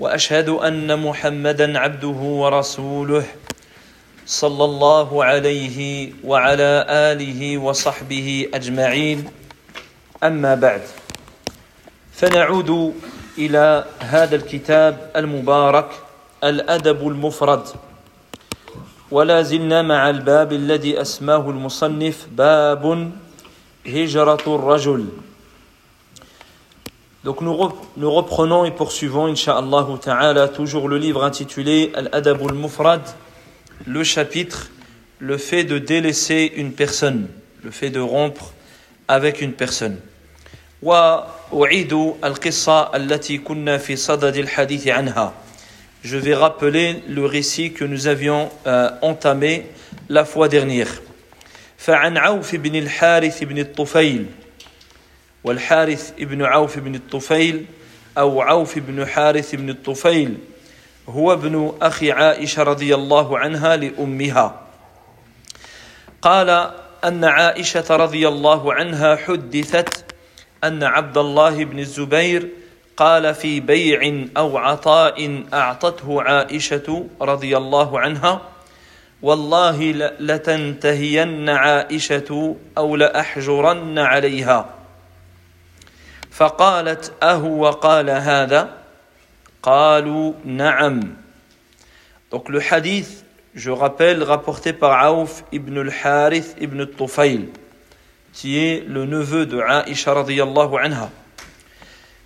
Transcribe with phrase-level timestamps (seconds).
[0.00, 3.24] وأشهد أن محمدا عبده ورسوله
[4.26, 9.28] صلى الله عليه وعلى آله وصحبه أجمعين.
[10.24, 10.82] أما بعد
[12.12, 12.94] فنعود
[13.38, 15.88] إلى هذا الكتاب المبارك
[16.44, 17.64] الأدب المفرد.
[19.10, 23.12] ولا زلنا مع الباب الذي أسماه المصنف باب
[23.86, 25.08] هجرة الرجل.
[27.23, 33.01] Donc nous, rep nous reprenons et poursuivons, Inch'Allah Ta'ala, toujours le livre intitulé Al-Adab al-Mufrad,
[33.87, 34.69] le chapitre,
[35.19, 37.27] le fait de délaisser une personne,
[37.63, 38.53] le fait de rompre
[39.07, 39.99] avec une personne.
[40.81, 45.33] وأعيد القصة التي كنا في صدد الحديث عنها.
[46.03, 49.65] Je vais rappeler le récit que nous avions euh, entamé
[50.09, 51.01] la fois dernière.
[51.77, 54.25] فعن عوف بن الحارث بن الطفيل
[55.44, 57.66] والحارث بن عوف بن الطفيل
[58.18, 60.38] أو عوف بن حارث بن الطفيل
[61.08, 64.60] هو ابن أخي عائشة رضي الله عنها لأمها.
[66.22, 66.70] قال
[67.04, 70.04] أن عائشة رضي الله عنها حدثت
[70.64, 72.48] أن عبد الله بن الزبير
[72.96, 78.40] قال في بيع أو عطاء أعطته عائشة رضي الله عنها
[79.22, 84.79] والله لتنتهين عائشة أو لأحجرن عليها.
[86.31, 88.77] فقالت أهو قال هذا
[89.63, 91.15] قالوا نعم
[92.31, 97.47] Donc le hadith, je rappelle, rapporté par Aouf ibn al-Harith ibn al-Tufayl,
[98.33, 101.09] qui est le neveu de Aisha radiyallahu anha,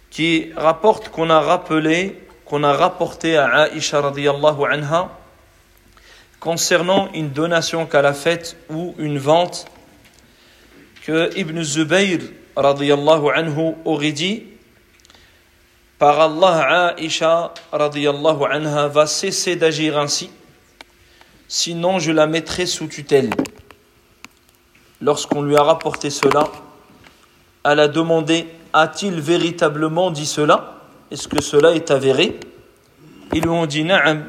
[0.09, 5.09] qui rapporte qu'on a rappelé, qu'on a rapporté à Aisha radiyallahu anha,
[6.39, 9.67] concernant une donation qu'elle a faite ou une vente
[11.03, 12.19] que Ibn Zubayr
[12.55, 14.43] radiyallahu anhu aurait dit
[15.97, 20.29] par Allah Aisha radiyallahu anha va cesser d'agir ainsi
[21.47, 23.29] sinon je la mettrai sous tutelle
[25.01, 26.51] lorsqu'on lui a rapporté cela
[27.65, 30.81] elle a demandé a-t-il véritablement dit cela
[31.11, 32.39] est-ce que cela est avéré
[33.33, 34.25] ils lui ont dit na'am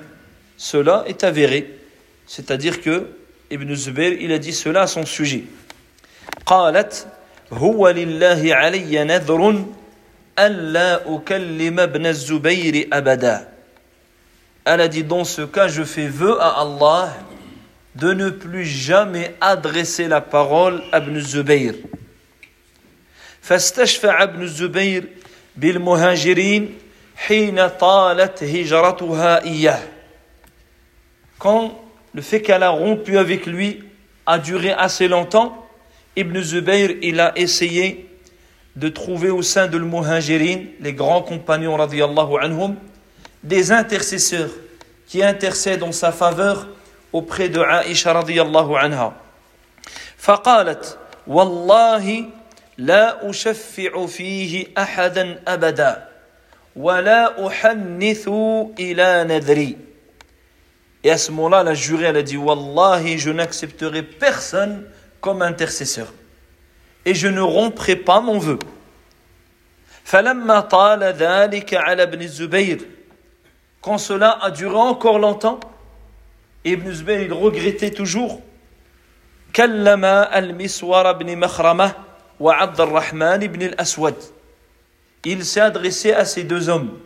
[0.57, 1.79] cela est avéré
[2.27, 3.09] c'est-à-dire que
[3.51, 5.45] Ibn Zubair, il a dit cela à son sujet.
[6.47, 7.07] قالت
[7.53, 9.65] هو لله علي نذر
[10.39, 13.49] ألا أكلم ابن الزبير أبدا
[14.65, 17.17] Elle a dit dans ce cas je fais vœu à Allah
[17.97, 21.75] de ne plus jamais adresser la parole à Ibn Zubayr.
[23.43, 25.05] فاستشفع ابن الزبير
[25.57, 26.79] بالمهاجرين
[27.17, 29.81] حين طالت هجرتها إياه.
[31.39, 31.73] Quand
[32.15, 33.83] le fait qu'elle a rompu avec lui
[34.27, 35.64] a duré assez longtemps,
[36.17, 38.09] Ibn Zubayr, il a essayé
[38.77, 42.77] de trouver au sein de l'Muhajirin, les grands compagnons radiallahu anhum,
[43.43, 44.51] des intercesseurs
[45.07, 46.69] qui intercèdent en sa faveur
[47.13, 49.15] auprès de Aisha radiallahu anha.
[50.21, 52.25] فقالت والله
[52.79, 56.09] لا أشفع فيه أحدا أبدا
[56.77, 58.29] ولا أحنث
[58.79, 59.77] إلى نذري
[61.03, 64.85] Et à ce moment-là, la jurée, elle a dit Wallahi, je n'accepterai personne
[65.28, 66.14] intercesseur.
[67.06, 68.60] Et je ne romprai pas mon vœu.
[73.82, 75.60] Quand cela a duré encore longtemps,
[76.64, 78.42] Ibn Zubayr il regrettait toujours.
[85.24, 87.00] Il s'est adressé à ces deux hommes,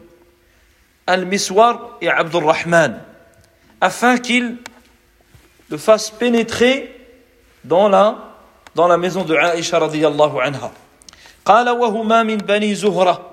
[1.05, 3.01] Al-Miswar et Abdurrahman,
[3.79, 4.57] afin qu'ils
[5.69, 6.98] le fassent pénétrer
[7.64, 8.16] dans la,
[8.74, 10.70] dans la maison de Aisha radiyallahu anha.
[11.44, 13.30] قال وهما من بني زهرة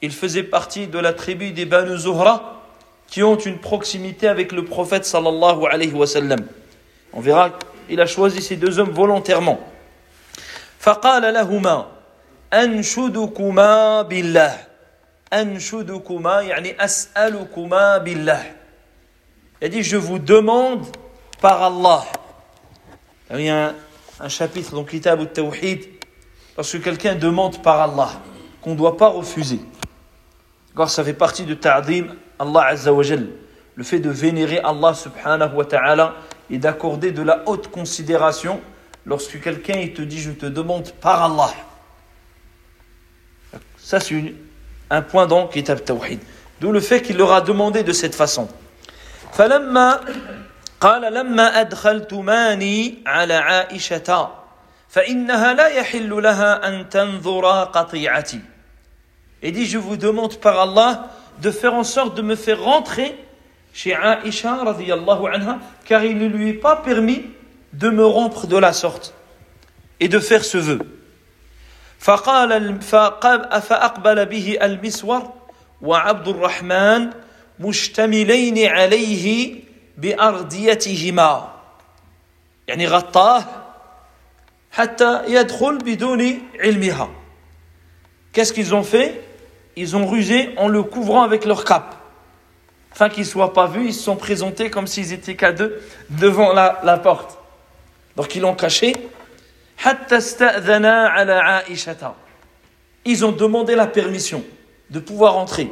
[0.00, 2.62] Il faisait partie de la tribu des Banu Zuhra
[3.08, 6.40] qui ont une proximité avec le prophète sallallahu alayhi wa sallam.
[7.12, 7.50] On verra
[7.88, 9.58] qu'il a choisi ces deux hommes volontairement.
[10.78, 11.86] فقال لهما
[12.52, 14.54] أنشدكما بالله
[15.32, 18.54] أنشدكما يعني أسألكما بالله
[19.60, 20.86] Il a dit, je vous demande
[21.40, 22.04] par Allah.
[23.32, 23.74] Il y a un,
[24.20, 25.84] un chapitre dans Kitab al-Tawhid,
[26.56, 28.10] lorsque quelqu'un demande par Allah,
[28.62, 29.60] qu'on ne doit pas refuser.
[30.70, 32.06] D'accord Ça fait partie de ta'dim
[32.38, 33.28] Allah Azza wa Jal,
[33.74, 36.14] le fait de vénérer Allah subhanahu wa ta'ala
[36.50, 38.60] et d'accorder de la haute considération
[39.04, 41.52] lorsque quelqu'un il te dit je te demande par Allah.
[43.76, 44.34] Ça c'est une-
[44.90, 46.20] un point dans Kitab Tawhid.
[46.60, 48.48] D'où le fait qu'il leur a demandé de cette façon.
[49.32, 50.00] فلما
[50.83, 54.29] قال لما أدخلتماني على عائشة
[54.89, 58.41] فإنها لا يحل لها أن تنظر قطيعتي
[59.41, 61.07] Et dit je vous demande par Allah
[61.41, 63.15] de faire en sorte de me faire rentrer
[63.73, 67.27] chez Aïcha radiyallahu anha car il ne lui est pas permis
[67.71, 69.13] de me rompre de la sorte
[70.01, 70.79] et de faire ce vœu.
[71.99, 72.81] فقال
[73.61, 75.33] فأقبل به المسور
[75.81, 77.09] وعبد الرحمن
[77.59, 79.62] مشتملين عليه
[79.96, 81.54] بأرديتهما
[82.68, 83.44] يعني غطاه
[84.72, 87.08] حتى يدخل بدون علمها
[88.32, 89.20] Qu'est-ce qu'ils ont fait
[89.74, 91.94] Ils ont rusé en le couvrant avec leur cape.
[92.92, 95.80] Afin qu'il ne soit pas vu, ils se sont présentés comme s'ils étaient qu'à deux
[96.10, 97.38] devant la, la porte.
[98.16, 98.94] Donc ils l'ont caché.
[99.78, 102.14] حتى استأذنا على عائشة.
[103.04, 104.42] Ils ont demandé la permission
[104.90, 105.70] de pouvoir entrer.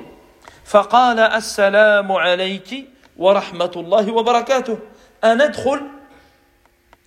[0.64, 2.88] فقال السلام عليك
[3.20, 4.78] ورحمة الله وبركاته.
[5.24, 5.80] أن أدخل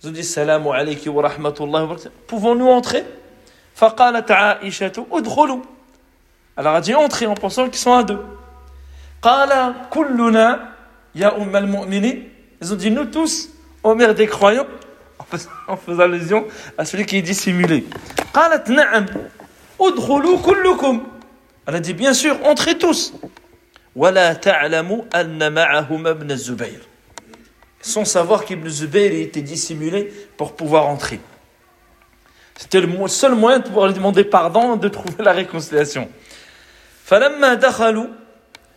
[0.02, 2.10] Ils ont dit السلام عليك ورحمة الله وبركاته.
[2.26, 3.04] Pouvons-nous entrer
[3.74, 5.60] فقالت عائشة ادخلوا.
[6.56, 8.18] Alors elle a dit entrez en pensant qu'ils sont à deux.
[9.22, 10.68] قال كلنا
[11.14, 12.28] يا أم المؤمنين.
[12.62, 13.48] Ils ont dit nous tous,
[13.82, 14.66] ô mère des croyants,
[15.18, 16.44] en fais- en faisant allusion
[16.76, 17.84] à celui qui est dissimulé.
[18.34, 19.06] قالت نعم
[19.80, 21.06] ادخلوا كلكم.
[21.66, 23.12] Elle a dit bien sûr, entrez tous.
[23.96, 26.80] ولا تعلم أن معهما ابن الزبير.
[27.82, 31.18] Sans savoir qu'Ibn Zubayr était dissimulé pour pouvoir entrer.
[32.56, 36.08] C'était le mo- seul moyen de pouvoir lui demander pardon, de trouver la réconciliation.
[37.04, 38.06] فلما دخلوا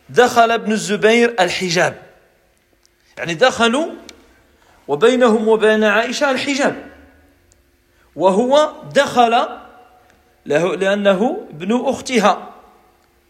[0.10, 1.96] دخل ابن الزبير الحجاب
[3.18, 3.88] يعني دخلوا
[4.88, 6.76] وبينهم وبين عائشة الحجاب
[8.16, 9.48] وهو دخل
[10.46, 12.54] له لأنه ابن أختها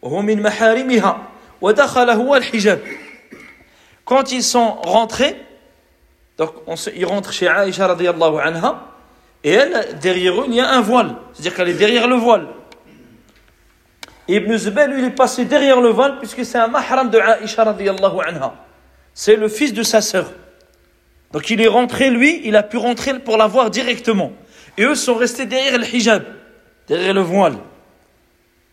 [0.02, 1.27] وهو من محارمها ودخل هو الحجاب
[4.05, 5.37] quand ils sont rentrés
[6.39, 6.53] donc
[6.95, 8.85] ils rentrent chez Aïcha radiallahu anha
[9.43, 11.17] et elle derrière eux il y a un voile.
[11.33, 12.47] C'est-à-dire qu'elle est derrière le voile.
[14.29, 17.65] Ibn Zubayr lui il est passé derrière le voile puisque c'est un mahram de Aïcha
[17.65, 18.55] radiallahu anha.
[19.15, 20.31] C'est le fils de sa sœur.
[21.33, 24.33] Donc il est rentré lui il a pu rentrer pour la voir directement.
[24.77, 26.23] Et eux sont restés derrière le hijab
[26.89, 27.57] derrière le voile.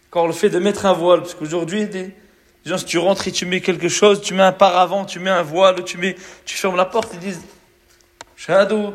[0.10, 2.16] Quand le fait de mettre un voile, parce qu'aujourd'hui, des
[2.65, 5.31] gens, si tu rentres et tu mets quelque chose, tu mets un paravent, tu mets
[5.31, 7.43] un voile, tu, mets, tu fermes la porte, ils disent
[8.37, 8.95] Shahadou,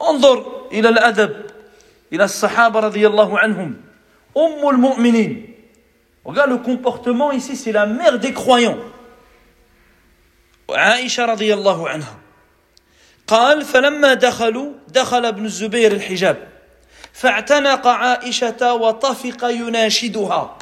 [0.00, 1.50] انظر إلى الأدب
[2.12, 3.76] إلى الصحابة رضي الله عنهم
[4.36, 5.46] أم المؤمنين
[6.24, 8.76] Regarde le comportement ici, c'est la mère des croyants.
[10.70, 12.18] عائشة رضي الله عنها
[13.26, 16.48] قال فلما دخلوا دخل ابن الزبير الحجاب
[17.12, 20.58] فاعتنق عائشة وطفق يناشدها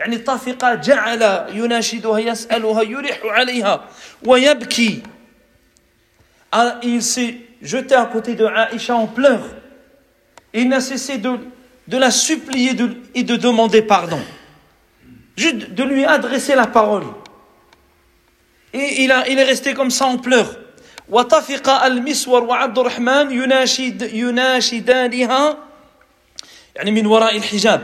[0.00, 3.84] يعني طفق جعل يناشدها يسألها يلح عليها
[4.26, 5.02] ويبكي
[6.52, 9.44] Ah, Il s'est jeté à côté de Aïcha en pleurs.
[10.54, 11.38] Il n'a cessé de,
[11.88, 14.20] de la supplier de- et de demander pardon.
[15.36, 17.04] Juste de lui adresser la parole.
[18.72, 20.56] Et il, a, il est resté comme ça en pleurs.
[21.08, 25.58] وطفق المسور وعبد الرحمن يناشد يناشدانها
[26.76, 27.82] يعني من وراء الحجاب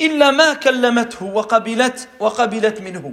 [0.00, 3.12] إلا ما كلمته وقبلت وقبلت منه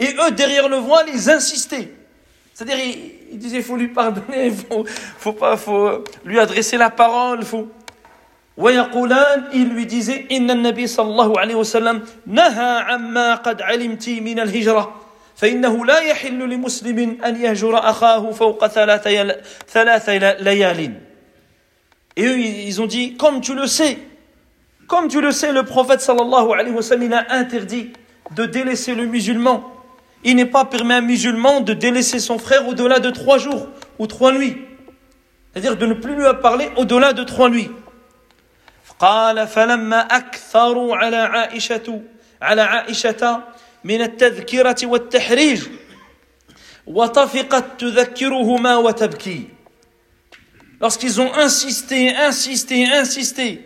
[0.00, 1.90] Et eux, derrière le voile, ils insistaient.
[2.54, 6.78] C'est-à-dire, ils, ils disaient, il faut lui pardonner, il faut, faut pas, faut lui adresser
[6.78, 7.68] la parole, faut.
[8.56, 14.40] ويقولان il lui disait إن النبي صلى الله عليه وسلم نهى عما قد علمت من
[14.40, 15.00] الهجرة
[15.36, 19.08] فإنه لا يحل لمسلم أن يهجر أخاه فوق ثلاث
[19.68, 20.08] ثلاث
[20.40, 20.92] ليال
[22.16, 23.96] Et eux, ils ont dit, comme tu le sais,
[24.89, 27.93] comme tu le sais, le prophète sallallahu alayhi wa sallam, il a interdit
[28.31, 29.71] de délaisser le musulman.
[30.23, 33.67] Il n'est pas permis à un musulman de délaisser son frère au-delà de trois jours
[33.99, 34.57] ou trois nuits.
[35.53, 37.71] C'est-à-dire de ne plus lui parler au-delà de trois nuits.
[38.99, 42.01] قال فلما أكثروا على عائشة
[42.41, 43.43] على عائشة
[43.83, 45.61] من التذكرة والتحريج
[46.87, 49.49] وطفقت تذكرهما وتبكي
[50.81, 53.65] lorsqu'ils ont insisté, insisté, insisté,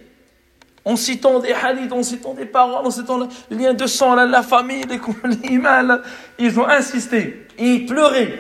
[0.85, 3.19] en citant des hadiths, en citant des paroles, en citant
[3.51, 6.03] le lien de sang, la, famille, les, les imams,
[6.39, 8.39] ils ont insisté, ils pleuraient.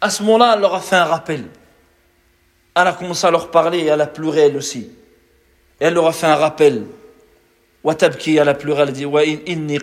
[0.00, 1.44] À ce moment-là, elle leur a fait un rappel.
[2.74, 4.90] Elle a commencé à leur parler et elle a pleurelle aussi.
[5.78, 6.86] Elle leur a fait un rappel.
[7.84, 9.04] Watabki, elle a pleuré, elle dit
[9.46, 9.78] Inni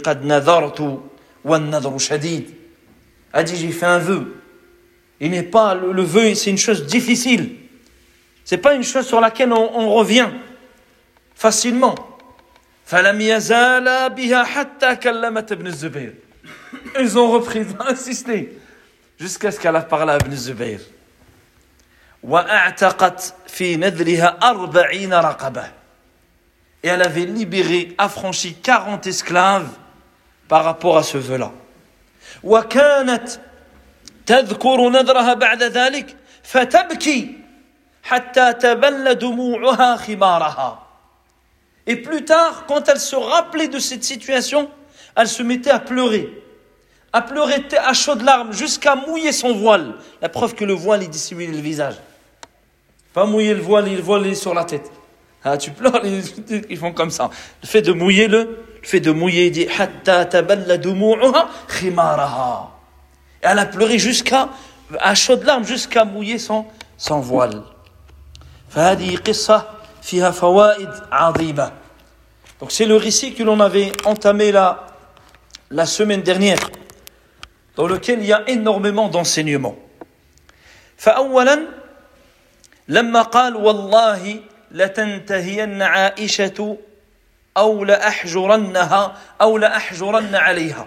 [1.44, 2.48] wa shadid.
[3.46, 4.42] J'ai fait un vœu.
[5.20, 7.56] Il n'est pas, le, vœu, c'est une chose difficile.
[8.46, 10.30] C'est pas une chose sur laquelle on revient.
[11.44, 11.96] Facilement
[12.86, 16.14] فلم يزال بها حتى كلمت ابن الزبير
[16.96, 18.58] ils ont repris ils ont insisté
[19.20, 20.80] jusqu'à ce qu'elle a parlé à Ibn Zubayr
[22.24, 25.64] وأعتقت في نذرها أربعين رقبة
[26.84, 29.70] et elle avait libéré, affranchi 40 esclaves
[30.48, 31.52] par rapport à ce vœu-là.
[32.44, 33.30] وكانت
[34.26, 37.38] تذكر نذرها بعد ذلك فتبكي
[38.04, 40.89] حتى تبل دموعها خمارها.
[41.89, 44.71] Et plus tard, quand elle se rappelait de cette situation,
[45.17, 46.43] elle se mettait à pleurer.
[47.13, 49.95] À pleurer à chaudes larmes jusqu'à mouiller son voile.
[50.21, 51.95] La preuve que le voile, il dissimule le visage.
[53.13, 54.91] Pas mouiller le voile, il voile sur la tête.
[55.45, 57.29] Ah, tu pleures, ils font comme ça.
[57.63, 58.39] Le fait de mouiller le,
[58.81, 62.71] le fait de mouiller, il dit hatta taballa dumu'uha khimaraha.
[63.43, 64.49] Et elle a pleuré jusqu'à
[64.99, 66.65] à chaudes larmes jusqu'à mouiller son
[66.97, 67.63] son voile.
[68.71, 69.67] فهذه قصة
[70.03, 71.73] فيها فوائد عظيمة.
[72.61, 74.95] Donc c'est le récit que l'on avait entamé la
[75.71, 76.59] la semaine dernière
[77.77, 79.77] dans lequel il y a énormément d'enseignements.
[80.97, 81.59] فأولا
[82.89, 86.77] لما قال والله لتنتهين عائشة
[87.57, 90.87] أو لأحجرنها أو لأحجرن عليها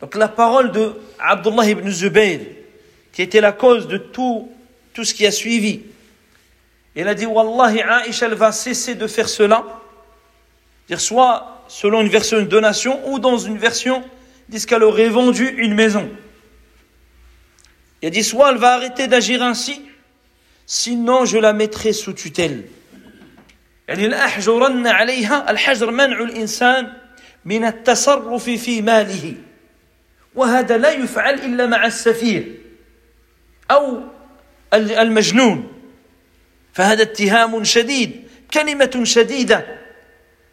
[0.00, 2.40] Donc la parole de Abdullah ibn Zubayr,
[3.12, 4.50] qui était la cause de tout,
[4.92, 5.82] tout ce qui a suivi,
[6.94, 9.64] il a dit Wallahi, Aïcha, elle va cesser de faire cela,
[10.88, 14.04] dire soit selon une version de donation ou dans une version,
[14.48, 16.10] disent qu'elle aurait vendu une maison.
[18.02, 19.80] Il a dit soit elle va arrêter d'agir ainsi,
[20.66, 22.64] sinon je la mettrai sous tutelle.
[23.88, 26.92] يعني لأحجرن عليها الحجر منع الإنسان
[27.44, 29.34] من التصرف في ماله
[30.34, 32.44] وهذا لا يفعل إلا مع السفيه
[33.70, 34.00] أو
[34.74, 35.72] المجنون
[36.72, 39.77] فهذا اتهام شديد كلمة شديدة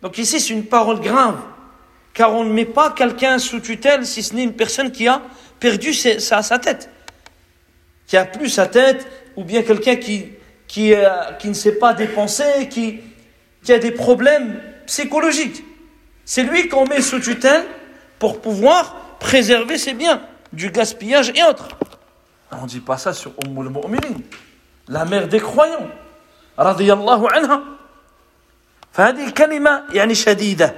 [0.03, 1.39] donc ici, c'est une parole grave,
[2.13, 5.23] car on ne met pas quelqu'un sous tutelle si ce n'est une personne qui a
[5.59, 6.91] perdu sa, tête,
[8.07, 10.27] qui a plus sa tête, ou bien quelqu'un qui,
[10.67, 11.09] qui, euh,
[11.45, 13.01] ne sait pas dépenser, qui,
[13.63, 15.65] qui a des problèmes psychologiques.
[16.25, 17.65] C'est lui qu'on met sous tutelle
[18.19, 20.21] pour pouvoir préserver ses biens
[20.53, 21.69] du gaspillage et autres.
[22.53, 24.21] On ne dit pas ça sur Ummul Mu'minin,
[24.89, 25.89] la mère des croyants,
[26.57, 27.63] radiyallahu anha.
[28.96, 30.76] فهذه الكلمة يعني شديدة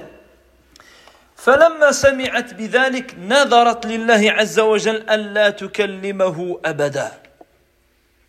[1.36, 7.12] فلما سمعت بذلك نذرت لله عز وجل ألا تكلمه أبدا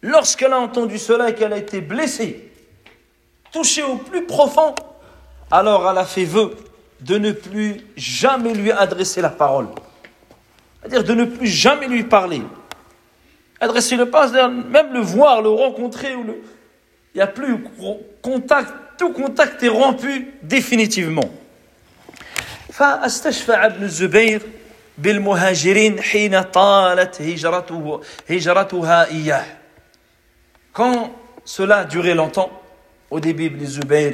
[0.01, 2.51] Lorsqu'elle a entendu cela et qu'elle a été blessée,
[3.51, 4.75] touché au plus profond,
[5.49, 6.55] alors elle a fait vœu
[7.01, 9.67] de ne plus jamais lui adresser la parole.
[10.81, 12.43] C'est-à-dire de ne plus jamais lui parler.
[13.59, 16.41] Adresser le pas, même le voir, le rencontrer, ou le...
[17.13, 17.63] il n'y a plus
[18.21, 21.29] contact, tout contact est rompu définitivement.
[22.75, 24.41] فاستشفع ابن الزبير
[24.97, 29.45] بالمهاجرين حين طالت هجرته هجرتها إياه.
[30.73, 31.11] Quand
[31.45, 32.51] cela a duré longtemps,
[33.09, 34.13] au début, Ibn Zubayr,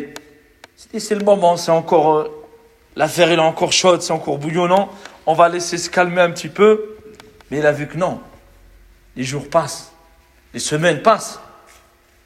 [0.75, 2.47] c'est le moment, c'est encore, euh,
[2.95, 4.89] l'affaire est encore chaude, c'est encore bouillonnant,
[5.25, 6.97] on va laisser se calmer un petit peu.
[7.49, 8.21] Mais il a vu que non.
[9.15, 9.91] Les jours passent,
[10.53, 11.39] les semaines passent,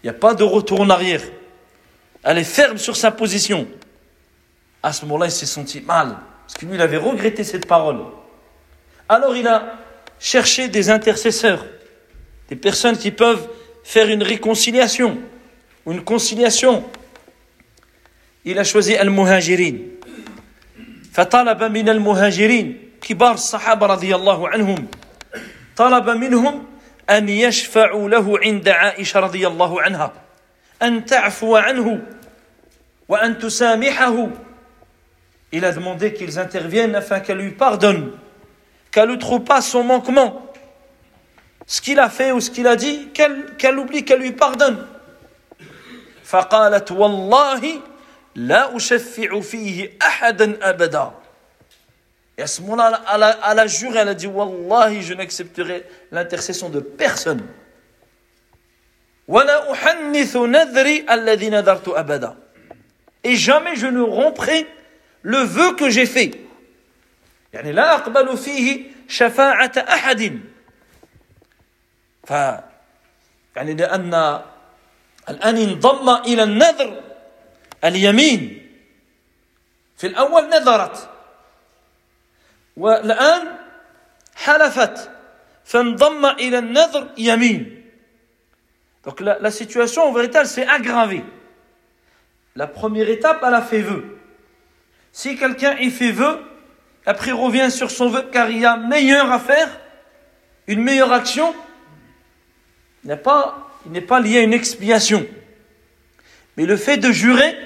[0.03, 1.21] il n'y a pas de retour en arrière.
[2.23, 3.67] Elle est ferme sur sa position.
[4.81, 7.99] À ce moment-là, il s'est senti mal, parce que lui, il avait regretté cette parole.
[9.07, 9.77] Alors il a
[10.19, 11.65] cherché des intercesseurs,
[12.49, 13.47] des personnes qui peuvent
[13.83, 15.19] faire une réconciliation
[15.85, 16.83] ou une conciliation.
[18.43, 19.95] Il a choisi Al-Muhajirin.
[21.15, 24.87] فطلب من المهاجرين كبار الصحابة رضي الله عنهم
[25.75, 26.65] طلب منهم
[27.09, 30.13] أن يشفعوا له عند عائشة رضي الله عنها
[30.81, 32.01] أن تعفو عنه
[33.07, 34.29] وأن تسامحه
[35.51, 38.11] Il a demandé qu'ils interviennent afin qu'elle lui pardonne,
[38.91, 40.51] qu'elle ne trouve pas son manquement,
[41.65, 44.85] ce qu'il a fait ou ce qu'il a dit, qu'elle qu oublie, qu'elle lui pardonne.
[46.25, 47.81] فقالت والله
[48.35, 51.11] لا أشفع فيه أحدا أبدا
[52.37, 55.85] Et à ce moment-là, elle a, elle a juré, elle a dit Wallahi, je n'accepterai
[56.11, 57.41] l'intercession de personne.
[59.30, 62.36] ولا أحنث نذري الذي نذرت أبدا.
[63.22, 64.66] Et jamais je ne romprai
[65.22, 66.34] le vœu que j'ai fait.
[67.52, 70.40] يعني لا أقبل فيه شفاعة أحد.
[72.26, 72.30] ف
[73.56, 74.40] يعني لأن
[75.28, 77.02] الآن انضم إلى النذر
[77.84, 78.66] اليمين.
[79.96, 81.08] في الأول نذرت.
[82.76, 83.56] والآن
[84.34, 85.10] حلفت.
[85.64, 87.79] فانضم إلى النذر يمين.
[89.04, 91.24] Donc la, situation en vérité s'est aggravée.
[92.54, 94.18] La première étape, elle a fait vœu.
[95.12, 96.38] Si quelqu'un y fait vœu,
[97.06, 99.68] après revient sur son vœu car il y a meilleur à faire,
[100.66, 101.54] une meilleure action,
[103.04, 105.26] il n'est pas, il pas lié à une expiation.
[106.56, 107.56] Mais le fait de jurer,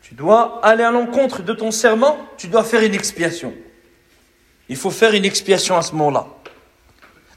[0.00, 3.54] tu dois aller à l'encontre de ton serment, tu dois faire une expiation.
[4.68, 6.26] Il faut faire une expiation à ce moment-là.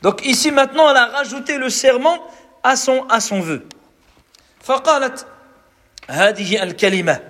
[0.02, 2.18] Donc ici maintenant, elle a rajouté le serment
[2.62, 3.62] à son, à son vœu.
[4.62, 5.26] فقالت
[6.08, 7.20] هذه الكلمة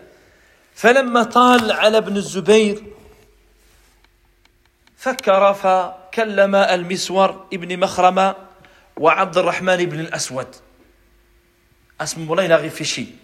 [0.74, 2.82] فلما طال على ابن الزبير
[4.96, 8.34] فكر فكلم المسور ابن مخرمة
[8.96, 10.46] وعبد الرحمن بن الأسود
[12.00, 13.16] À ce moment-là, il a réfléchi.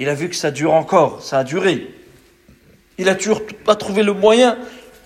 [0.00, 1.94] Il a vu que ça dure encore, ça a duré.
[2.98, 4.58] Il a toujours pas trouvé le moyen,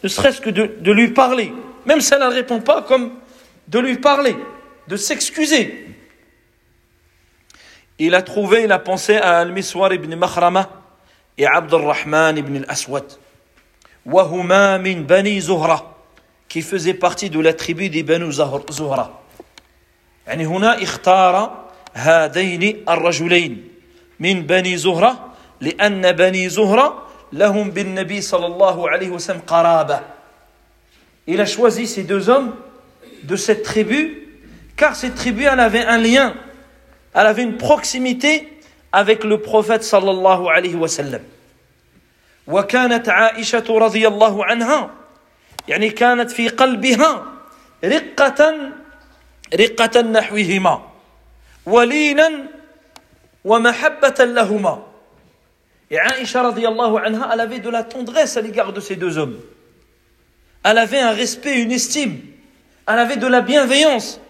[0.02, 1.52] ne serait-ce que de, de lui parler.
[1.84, 3.12] Même si elle ne répond pas, comme
[3.68, 4.36] de lui parler,
[4.88, 5.86] de s'excuser.
[7.98, 10.68] Il a trouvé, il a pensé à Al-Miswar ibn Makhrama
[11.38, 13.04] et Abd al-Rahman ibn al-Aswad.
[14.04, 15.96] Wahuma min Bani Zuhra,
[16.48, 19.10] qui faisait partie de la tribu des Banu Zuhra.
[20.26, 23.68] يعني هنا اختار هذين الرجلين
[24.20, 30.00] من بني زهرة لأن بني زهرة لهم بالنبي صلى الله عليه وسلم قرابة.
[31.28, 32.54] Il a choisi ces deux hommes
[33.22, 34.28] de cette tribu,
[34.76, 36.34] car cette tribu, elle avait un lien,
[37.14, 38.48] elle avait une proximité
[38.92, 41.22] avec le prophète sallallahu alayhi wa sallam.
[42.46, 44.90] وكانت عائشة رضي الله عنها
[45.68, 47.32] يعني كانت في قلبها
[47.84, 48.54] رقة
[49.54, 50.82] رقة نحوهما
[51.66, 52.30] ولينا
[53.44, 54.82] ومحبة لهما
[55.88, 59.38] Et Aïcha radiallahu anha, elle avait de la tendresse à l'égard de ces deux hommes.
[60.64, 62.18] Elle avait un respect, une estime.
[62.86, 64.20] Elle avait de la bienveillance.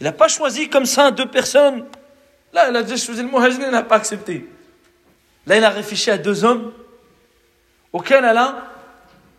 [0.00, 1.84] Il n'a pas choisi comme ça deux personnes.
[2.52, 4.48] Là, elle a déjà choisi le muhajir, elle n'a pas accepté.
[5.46, 6.72] Là, il a réfléchi à deux hommes
[7.92, 8.66] auxquels elle a,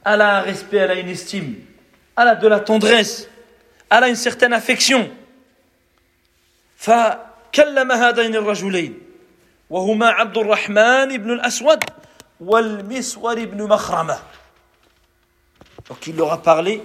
[0.06, 1.56] elle a un respect, elle a une estime.
[2.18, 3.28] Elle a de la tendresse.
[3.90, 5.10] Elle a une certaine affection.
[6.82, 9.00] فكلم هذين الرجلين
[9.70, 11.84] وهما عبد الرحمن بن الأسود
[12.40, 14.18] والمسور بن مخرمة
[15.90, 16.82] Donc il leur a parlé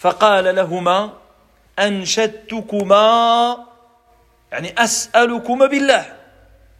[0.00, 1.12] فقال لهما
[1.78, 3.56] أنشدتكما
[4.52, 6.16] يعني أسألكما بالله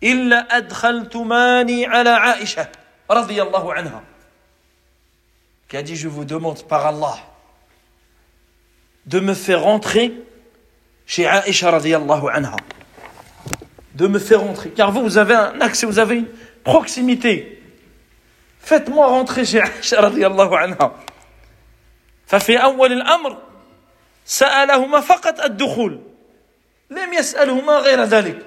[0.03, 2.69] إلا أدخلتماني على عائشة
[3.11, 4.03] رضي الله عنها
[5.69, 7.17] qui a dit je vous demande par Allah
[9.07, 10.13] de me faire rentrer
[11.07, 12.57] chez Aïcha radiallahu anha
[13.95, 16.29] de me faire rentrer car vous vous avez un accès vous avez une
[16.65, 17.63] proximité
[18.61, 20.95] faites-moi rentrer chez Aïcha radiallahu anha
[22.30, 23.38] ففي أول الأمر
[24.26, 26.00] سألهما فقط الدخول
[26.90, 28.46] لم يسألهما غير ذلك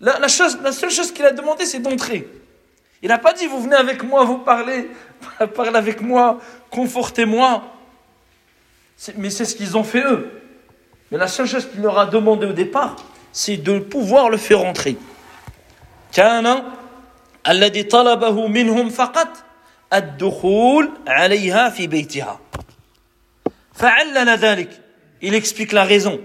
[0.00, 2.26] la, la, chose, la seule chose qu'il a demandé c'est d'entrer
[3.02, 4.90] il n'a pas dit vous venez avec moi vous parlez
[5.54, 6.40] parlez avec moi
[6.70, 7.62] confortez-moi
[9.16, 10.30] mais c'est ce qu'ils ont fait eux
[11.10, 12.96] mais la seule chose qu'il leur a demandé au départ
[13.32, 14.96] c'est de pouvoir le faire rentrer
[16.12, 16.62] كان
[17.48, 19.28] الذي طلبه منهم فقط
[19.92, 22.40] الدخول عليها في بيتها
[23.74, 24.80] فعلل ذلك
[25.22, 26.18] il explique la raison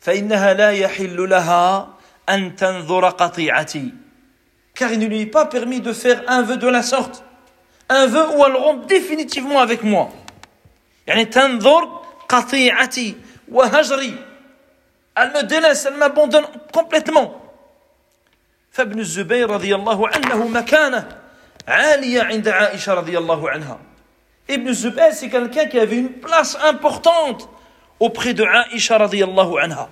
[0.00, 1.88] فإنها لا يحل لها
[2.28, 3.92] أن تنظر قطيعتي
[4.78, 7.24] car il ne lui est pas permis de faire un vœu de la sorte
[7.88, 10.10] un vœu où elle rompt définitivement avec moi
[11.06, 13.14] يعني تنظر قطيعتي
[13.48, 14.14] وهجري
[15.18, 17.40] elle me délaisse elle m'abandonne complètement
[18.70, 21.19] فابن الزبير رضي الله عنه مكانه
[21.67, 23.79] عالية عند عائشة رضي الله عنها.
[24.49, 27.41] ابن الزبير سي كان كان كافي بلاس امبورتونت
[28.01, 29.89] اوبخي دو عائشة رضي الله عنها.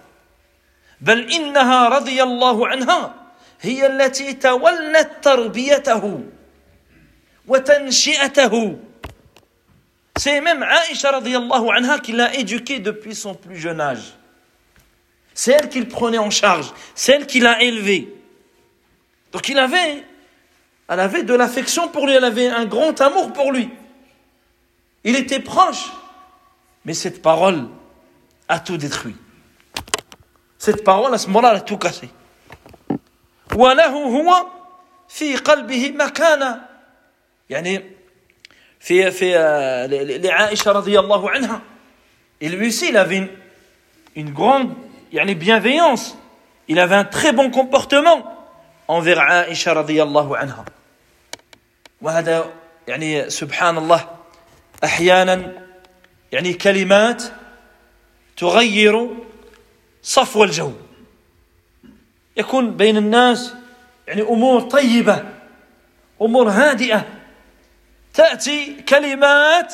[1.01, 3.15] بل إنها رضي الله عنها
[3.61, 6.23] هي التي تولت تربيته
[7.47, 8.79] وتنشئته.
[10.17, 13.99] سي ميم عائشة رضي الله عنها كي لا ايديوكي دوبوي سون بلو جون اج
[15.35, 18.07] سي ال كي بروني اون شارج سي ال كي لا ايلفي
[19.33, 20.08] دونك il avait
[20.88, 23.70] elle avait de l'affection pour lui, elle avait un grand amour pour lui.
[25.04, 25.92] Il était proche.
[26.84, 27.68] Mais cette parole
[28.48, 29.16] a tout détruit.
[30.58, 32.08] Cette parole, à ce moment-là, elle a tout cassé.
[33.54, 34.46] وله هو
[35.08, 36.60] في قلبه مكانة
[37.50, 37.84] يعني
[38.80, 39.32] في في
[40.24, 41.60] لعائشة رضي الله عنها
[42.40, 43.28] et lui aussi il avait une,
[44.16, 44.74] une grande
[45.12, 46.16] يعني bienveillance
[46.68, 48.24] il avait un très bon comportement
[48.88, 50.64] envers عائشة رضي الله عنها
[52.01, 52.53] وهذا
[52.87, 54.09] يعني سبحان الله
[54.83, 55.65] أحيانا
[56.31, 57.23] يعني كلمات
[58.37, 59.09] تغير
[60.03, 60.73] صفو الجو.
[62.37, 63.53] يكون بين الناس
[64.07, 65.29] يعني أمور طيبة
[66.21, 67.05] أمور هادئة.
[68.13, 69.73] تأتي كلمات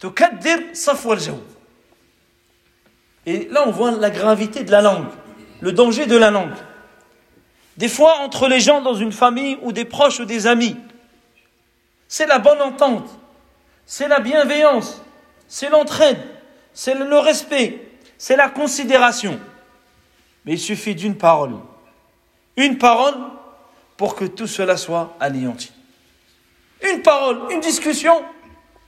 [0.00, 1.38] تكدر صفو الجو.
[3.24, 5.06] Et là, on voit la gravité de la langue,
[5.60, 6.56] le danger de la langue.
[7.76, 10.76] Des fois, entre les gens dans une famille ou des proches ou des amis,
[12.06, 13.08] c'est la bonne entente,
[13.86, 15.02] c'est la bienveillance,
[15.48, 16.18] c'est l'entraide,
[16.74, 17.80] c'est le respect,
[18.18, 19.40] c'est la considération.
[20.44, 21.54] Mais il suffit d'une parole.
[22.56, 23.14] Une parole
[23.96, 25.72] pour que tout cela soit anéanti.
[26.82, 28.22] Une parole, une discussion,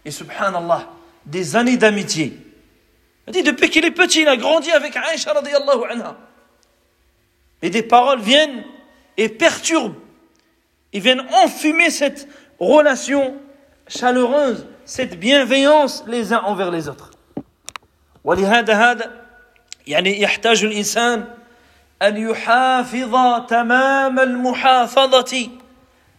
[0.04, 0.88] et subhanallah,
[1.24, 2.36] des années d'amitié.
[3.28, 6.16] Dit depuis qu'il est petit, il a grandi avec Aïcha radiallahu anha.
[7.62, 8.64] Et des paroles viennent
[9.17, 9.95] et perturbent.
[10.93, 12.27] Ils viennent enfumer cette
[12.59, 13.35] relation
[13.87, 17.11] chaleureuse, cette bienveillance les uns envers les autres.
[18.23, 19.11] ولهذا هذا
[19.87, 21.25] يعني يحتاج الإنسان
[22.01, 25.49] أن يحافظ تمام المحافظة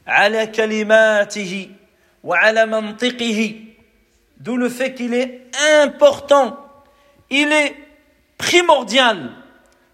[0.07, 1.71] على كلماته
[2.25, 3.55] وعلى منطقه
[4.39, 5.43] d'où le fait qu'il est
[5.83, 6.57] important
[7.31, 7.77] il est
[8.39, 9.31] primordial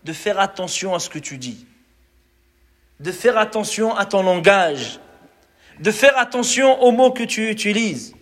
[0.05, 1.67] de faire attention à ce que tu dis,
[3.02, 5.00] de faire attention à ton langage,
[5.80, 8.14] de faire attention aux mots que tu utilises.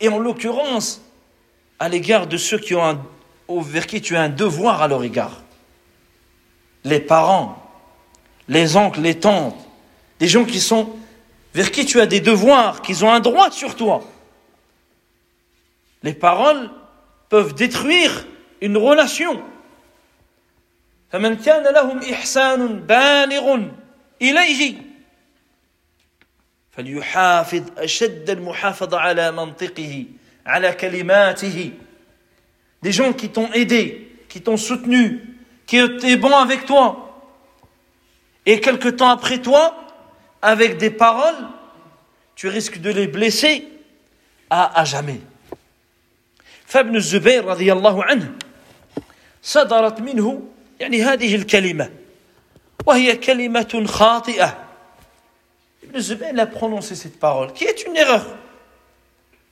[0.00, 1.02] Et en l'occurrence,
[1.78, 3.04] à l'égard de ceux qui ont un,
[3.48, 5.42] vers qui tu as un devoir à leur égard.
[6.84, 7.62] Les parents,
[8.48, 9.58] les oncles, les tantes,
[10.20, 10.96] des gens qui sont
[11.52, 14.02] vers qui tu as des devoirs, qu'ils ont un droit sur toi.
[16.02, 16.70] Les paroles
[17.29, 18.25] peuvent détruire
[18.61, 19.43] une relation.
[21.11, 23.59] فمن كان لهم إحسان بالغ
[24.21, 24.75] إليه
[26.71, 30.05] فليحافظ أشد المحافظة على منطقه
[30.45, 31.71] على كلماته
[32.81, 35.21] des gens qui t'ont aidé, qui t'ont soutenu,
[35.67, 37.23] qui étaient bons avec toi.
[38.45, 39.77] Et quelque temps après toi,
[40.41, 41.47] avec des paroles,
[42.35, 43.67] tu risques de les blesser
[44.49, 45.21] à, à jamais.
[46.65, 48.31] فابن الزبير رضي الله عنه
[49.43, 50.41] صدرت منه
[50.79, 51.91] يعني هذه الكلمة
[52.85, 54.67] وهي كلمة خاطئة
[55.83, 58.25] ابن الزبير a prononcé cette parole qui est une erreur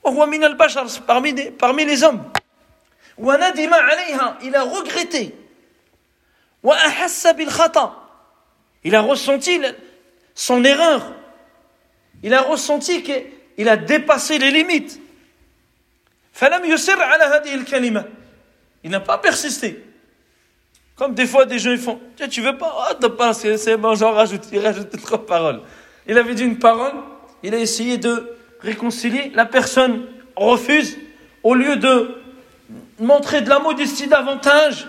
[0.04, 2.24] وهو من البشر parmi, des, parmi les hommes
[3.18, 5.32] وندم عليها il a regretté
[6.64, 8.10] وأحس بالخطأ
[8.86, 9.60] il a ressenti
[10.40, 11.14] son erreur.
[12.24, 15.00] Il a ressenti qu'il a dépassé les limites.
[18.83, 19.85] Il n'a pas persisté.
[20.97, 24.43] Comme des fois des gens ils font, tu veux pas, oh, c'est bon, j'en rajoute,
[24.53, 25.61] il rajoute trois paroles.
[26.07, 26.93] Il avait dit une parole,
[27.43, 30.99] il a essayé de réconcilier, la personne refuse,
[31.43, 32.17] au lieu de
[33.01, 34.87] montrer de la modestie davantage,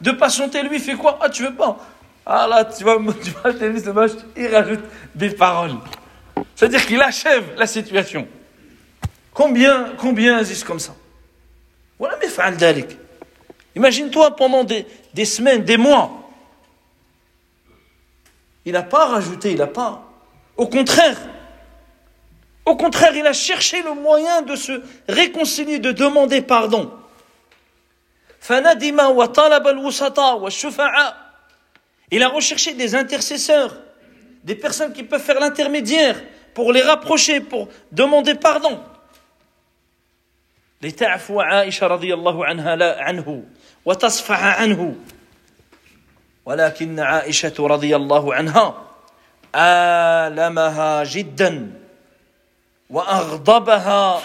[0.00, 1.18] de patienter, lui il fait quoi?
[1.20, 1.76] Ah tu veux pas?
[2.24, 4.84] Ah là, tu vois, tu match, il rajoute
[5.14, 5.76] des paroles.
[6.54, 8.28] C'est-à-dire qu'il achève la situation.
[9.38, 10.96] Combien, combien agissent comme ça
[11.96, 12.98] Voilà, mais fa'al dalik.
[13.76, 16.28] Imagine-toi pendant des, des, semaines, des mois.
[18.64, 20.02] Il n'a pas rajouté, il n'a pas.
[20.56, 21.16] Au contraire,
[22.66, 26.92] au contraire, il a cherché le moyen de se réconcilier, de demander pardon.
[32.10, 33.76] Il a recherché des intercesseurs,
[34.42, 36.20] des personnes qui peuvent faire l'intermédiaire
[36.54, 38.82] pour les rapprocher, pour demander pardon.
[40.82, 43.44] لتعفو عائشة رضي الله عنها لا عنه
[43.84, 44.96] وتصفح عنه
[46.44, 48.86] ولكن عائشة رضي الله عنها
[49.54, 51.72] آلمها جدا
[52.90, 54.22] وأغضبها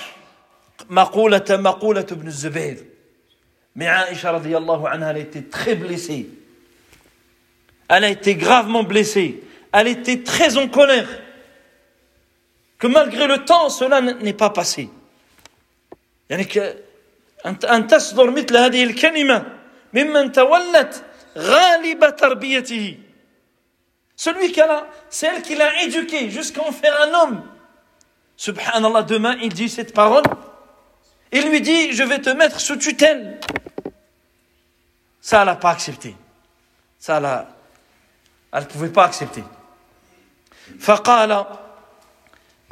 [0.89, 2.85] مقوله مقولة ابن الزبير
[3.75, 6.25] من عائشة رضي الله عنها التي تخبلسي
[7.89, 9.43] Elle a été gravement blessée.
[9.71, 11.07] Elle était très en colère.
[12.79, 14.89] Que malgré le temps, cela n'est pas passé.
[16.29, 16.47] يعني
[17.45, 19.45] أن تصدر مثل هذه الكلمة
[19.93, 21.03] ممن تولت
[21.37, 22.97] غالب تربيته
[24.15, 27.43] celui qui a celle qui l'a éduqué jusqu'à en faire un homme
[28.37, 30.23] subhanallah demain il dit cette parole
[31.31, 33.39] il lui dit je vais te mettre sous tutelle
[35.19, 36.15] ça elle n'a pas accepté
[36.99, 37.47] ça elle a
[38.53, 39.43] elle pouvait pas accepter.
[40.79, 41.45] فقال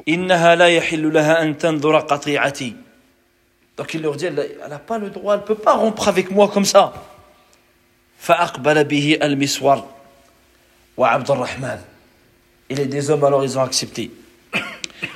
[0.07, 2.75] إنها لا يحل لها أن تنظر قطيعتي
[3.76, 6.30] Donc il leur dit, elle n'a pas le droit, elle ne peut pas rompre avec
[6.30, 6.92] moi comme ça.
[8.18, 9.84] فأقبل به المسور
[10.96, 11.78] وعبد الرحمن
[12.70, 14.10] Il est des hommes alors ils ont accepté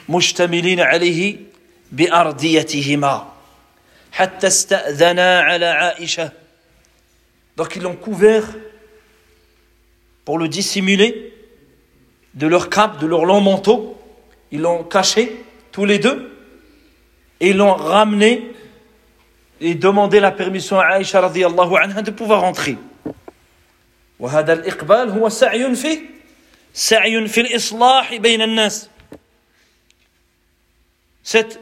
[0.09, 1.37] مشتملين عليه
[1.93, 3.33] بأرديتهما
[4.13, 6.31] حتى استأذنا على عائشة
[7.57, 8.45] Donc ils l'ont couvert
[10.25, 11.35] pour le dissimuler
[12.35, 14.01] de leur cape, de leur long manteau.
[14.53, 16.31] Ils l'ont caché tous les deux
[17.41, 18.53] et ils l'ont ramené
[19.61, 22.77] et demandé la permission à Aïcha radiallahu anha de pouvoir entrer.
[24.21, 26.01] وهذا الإقبال هو سعي في
[26.75, 28.91] سعي في الإصلاح بين الناس
[31.23, 31.59] cette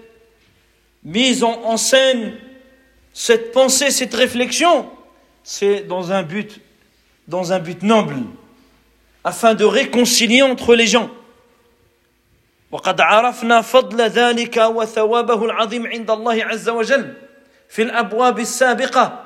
[1.04, 2.34] mise en, en scène
[3.12, 4.90] cette pensée cette réflexion
[5.44, 6.60] c'est dans un but
[7.28, 8.16] dans un but noble
[9.22, 11.10] afin de réconcilier entre les gens
[12.72, 17.14] وقد عرفنا فضل ذلك وثوابه العظيم عند الله عز وجل
[17.68, 19.24] في الأبواب السابقة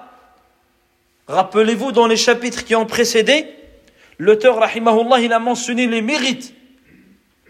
[1.29, 3.47] Rappelez-vous dans les chapitres qui ont précédé,
[4.19, 6.53] l'auteur rahimahullah il a mentionné les mérites,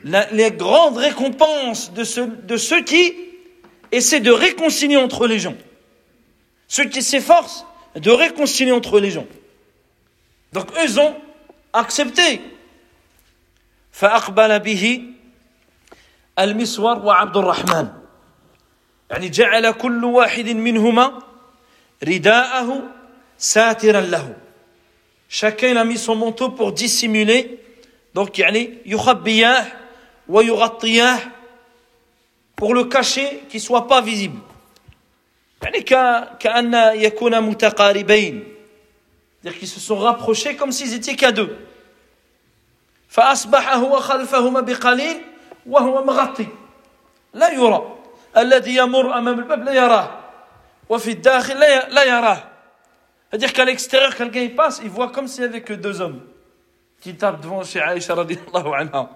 [0.05, 3.14] la, les grandes récompenses de, ce, de ceux qui
[3.90, 5.57] essaient de réconcilier entre les gens.
[6.68, 9.26] Ceux qui s'efforcent de réconcilier entre les gens.
[10.52, 11.16] Donc eux ont
[11.72, 12.40] accepté.
[13.92, 15.02] فأقبل به
[16.39, 17.88] المسور وعبد الرحمن
[19.10, 21.19] يعني جعل كل واحد منهما
[22.04, 22.84] رداءه
[23.38, 24.36] ساترا له
[25.30, 27.60] chacun a mis son manteau pour dissimuler
[28.13, 29.65] donc يعني يخبياه
[30.30, 31.19] ويغطياه
[32.56, 34.39] pour le cacher qu'il soit pas visible
[35.63, 35.82] يعني
[36.39, 38.43] كأن يكون متقاربين
[39.43, 41.58] c'est-à-dire qu'ils se sont rapprochés comme s'ils étaient qu'à deux
[43.10, 45.17] فأصبح هو خلفهما بقليل
[45.66, 46.46] وهو مغطي
[47.35, 47.98] لا يرى
[48.37, 50.11] الذي يمر أمام الباب لا يراه
[50.88, 52.42] وفي الداخل لا يراه
[53.31, 56.20] C'est-à-dire qu'à l'extérieur, quelqu'un il passe, il voit comme s'il n'y avait que deux hommes
[57.00, 59.09] qui tapent devant chez Aïcha radiallahu anha.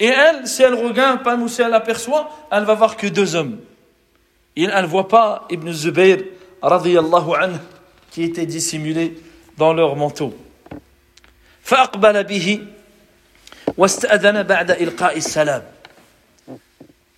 [0.00, 3.36] Et elle, si elle regarde, pas ou si elle aperçoit, elle va voir que deux
[3.36, 3.60] hommes.
[4.56, 6.24] Et elle ne voit pas Ibn Zubayr
[6.60, 7.58] radiallahu anhu
[8.10, 9.22] qui était dissimulé
[9.56, 10.34] dans leur manteau.
[11.66, 12.66] فأقبل به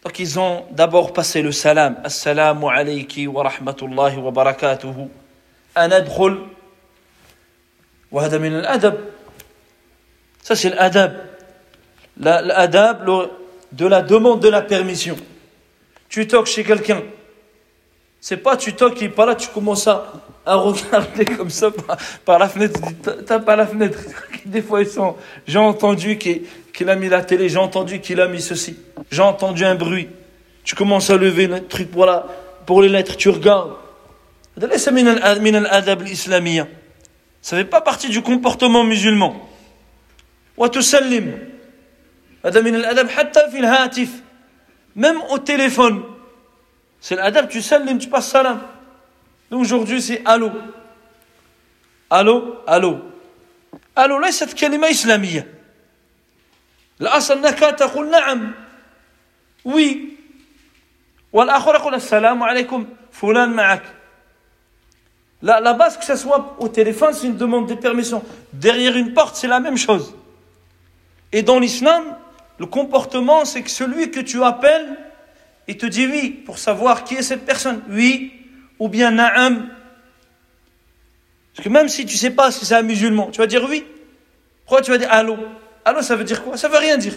[0.04, 1.98] Donc ils ont d'abord passé le salam.
[2.04, 5.10] Assalamu alayki wa rahmatullahi wa barakatuhu.
[5.78, 6.48] أندخل
[8.12, 8.94] وهذا من الأدب
[10.44, 11.14] ça c'est l'adab
[12.18, 13.10] l'adab
[13.72, 15.16] de la demande de la permission
[16.10, 17.02] tu toques chez quelqu'un
[18.22, 20.12] c'est pas tu toques et pas là tu commences à,
[20.46, 21.72] à regarder comme ça
[22.26, 22.80] par, la fenêtre.
[23.26, 24.00] Tape à la fenêtre.
[24.46, 25.16] Des fois, ils sont.
[25.48, 28.78] J'ai entendu qu'il a mis la télé, j'ai entendu qu'il a mis ceci,
[29.10, 30.10] j'ai entendu un bruit.
[30.64, 32.26] Tu commences à lever le truc, voilà,
[32.66, 33.74] pour les lettres, tu regardes.
[37.42, 39.50] Ça ne fait pas partie du comportement musulman.
[44.96, 46.04] Même au téléphone.
[47.00, 48.62] C'est l'adab, tu salim, tu passes salam.
[49.51, 50.51] aujourd'hui c'est allô
[52.11, 53.01] allô allô
[53.97, 55.55] allô ليست كلمة إسلامية
[57.01, 58.53] الأصل أنك تقول نعم
[59.65, 59.97] oui
[61.33, 63.83] والآخر يقول السلام عليكم فلان معك
[65.41, 68.25] La, la base, que ce soit au téléphone, c'est une demande de permission.
[68.53, 70.15] Derrière une porte, c'est la même chose.
[71.31, 72.03] Et dans l'islam,
[72.59, 74.99] le comportement, c'est que celui que tu appelles,
[75.69, 77.83] il te dit oui, pour savoir qui est cette personne.
[77.89, 78.33] Oui,
[78.84, 79.70] ou bien na'am.
[81.56, 83.86] Parce que même si tu sais pas si c'est un musulman, tu vas dire oui.
[84.66, 85.38] Pourquoi tu vas dire allô?
[85.86, 86.58] Allô, ça veut dire quoi?
[86.58, 87.16] Ça veut rien dire.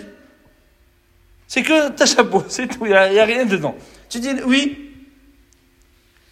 [1.49, 3.75] C'est que ta chapeau, c'est tout, il n'y a, rien dedans.
[4.09, 4.93] Tu dis oui.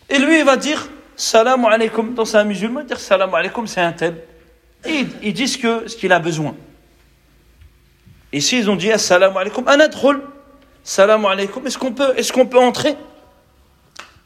[0.09, 3.93] Et lui, il va dire salam alaikum, dans un musulman, dire salam alaikum, c'est un
[3.93, 4.23] tel.
[4.85, 6.55] Et ils disent que ce qu'il a besoin.
[8.33, 10.23] Ici, ils ont dit assalamu alaikum, anadkhul,
[10.85, 12.95] salam alaikum, est-ce qu'on peut, est-ce qu'on peut entrer?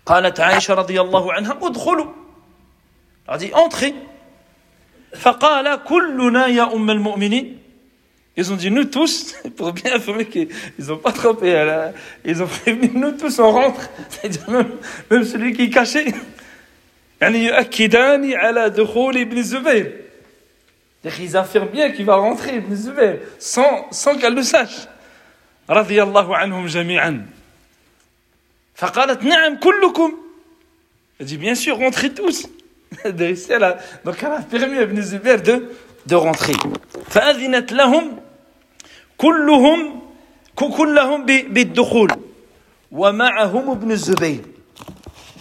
[0.07, 2.07] قالت عائشة رضي الله عنها ادخلوا
[3.27, 3.93] a dit entrez
[5.15, 7.59] فقال كلنا يا أم المؤمنين
[8.35, 11.53] Ils ont dit nous tous, pour bien affirmer qu'ils n'ont pas trompé,
[12.25, 14.71] ils ont prévenu nous tous on rentre, c'est-à-dire même,
[15.11, 16.15] même celui qui est caché.
[17.21, 19.91] يعني يؤكدان على دخول ابن الزبير
[21.05, 24.87] ils affirment bien qu'il va rentrer Ibn Zubayr sans, sans qu'elle le sache
[25.69, 27.25] رضي الله عنهم جميعا
[28.77, 30.13] فقالت نعم كلكم
[31.19, 32.47] elle dit bien sûr rentrez tous
[33.05, 33.77] donc elle a
[34.49, 35.69] permis à Ibn Zubayr de,
[36.05, 36.55] de rentrer
[37.09, 38.19] فأذنت لهم
[39.17, 40.01] كلهم
[40.55, 42.11] كلهم بالدخول
[42.91, 44.41] ومعهم ابن الزبير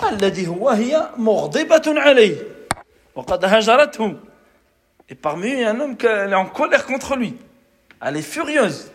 [0.08, 2.36] الذي هو هي مغضبة عليه
[5.08, 7.36] Et parmi eux, il y a un homme qui est en colère contre lui.
[8.00, 8.90] Elle est furieuse.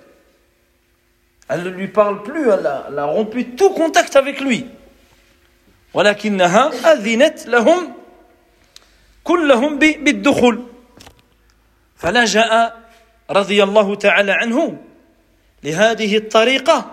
[1.52, 4.65] Elle ne lui parle plus, elle a, elle a rompu tout contact avec lui.
[5.93, 7.93] ولكنها أذنت لهم
[9.23, 10.65] كلهم بالدخول
[11.95, 12.73] فلجأ
[13.32, 14.78] رضي الله تعالى عنه
[15.63, 16.91] لهذه الطريقة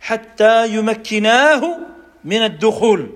[0.00, 1.78] حتى يمكناه
[2.24, 3.08] من الدخول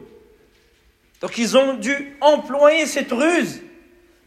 [1.20, 3.62] Donc ils ont dû employer cette ruse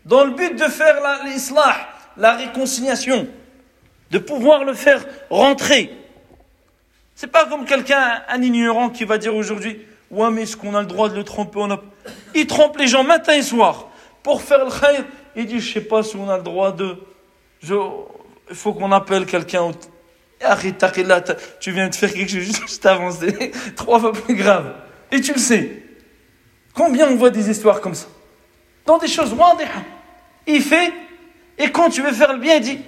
[0.06, 1.76] dans le but de faire l'islah,
[2.16, 3.28] la réconciliation,
[4.10, 5.92] de pouvoir le faire rentrer.
[7.15, 10.81] C'est pas comme quelqu'un, un ignorant qui va dire aujourd'hui, ouais mais est-ce qu'on a
[10.81, 11.61] le droit de le tromper.
[12.35, 13.89] Il trompe les gens matin et soir
[14.23, 15.05] pour faire le khayr.
[15.37, 16.97] Il dit, je sais pas si on a le droit de...
[17.63, 19.71] Il faut qu'on appelle quelqu'un.
[21.61, 24.75] Tu viens de faire quelque chose juste avancé, trois fois plus grave.
[25.11, 25.83] Et tu le sais.
[26.75, 28.07] Combien on voit des histoires comme ça?
[28.87, 29.35] Dans des choses
[30.47, 30.93] Il fait,
[31.59, 32.79] et quand tu veux faire le bien, il dit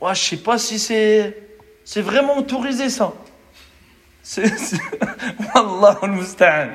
[0.00, 1.36] ouais, Je sais pas si c'est
[1.84, 3.12] c'est vraiment autorisé ça.
[4.27, 4.43] C'est.
[5.55, 6.69] Wallah al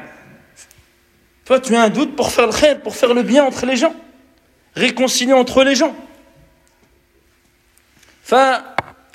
[1.44, 3.76] Toi, tu as un doute pour faire le khair, pour faire le bien entre les
[3.76, 3.94] gens,
[4.74, 5.94] réconcilier entre les gens.
[8.24, 8.62] Enfin,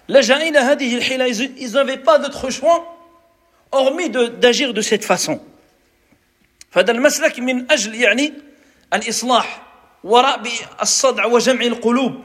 [0.08, 2.98] la ils n'avaient pas d'autre choix
[3.72, 5.40] hormis d'agir de cette façon.
[6.72, 8.34] فهذا المسلك من أجل يعني
[8.94, 9.62] الإصلاح
[10.04, 10.42] وراء
[10.82, 12.24] الصدع وجمع القلوب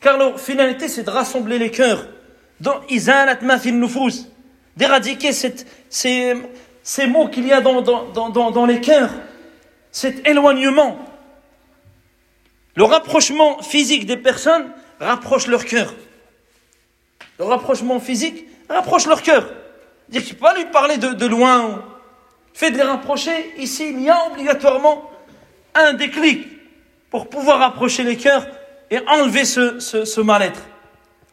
[0.00, 2.08] car la finalité c'est de rassembler les cœurs
[2.60, 4.26] dans إزالة ما في النفوس
[4.79, 6.33] d'éradiquer ces,
[7.07, 9.11] mots qu'il y a dans, les cœurs
[9.91, 10.97] cet éloignement.
[12.75, 15.93] Le rapprochement physique des personnes rapproche leur cœur.
[17.39, 19.49] Le rapprochement physique rapproche leur cœur.
[20.07, 21.83] Dire tu peux pas lui parler de, de loin.
[22.53, 25.11] Fait de les rapprocher, ici il y a obligatoirement
[25.75, 26.47] un déclic
[27.09, 28.47] pour pouvoir rapprocher les cœurs
[28.89, 30.61] et enlever ce, ce, mal-être,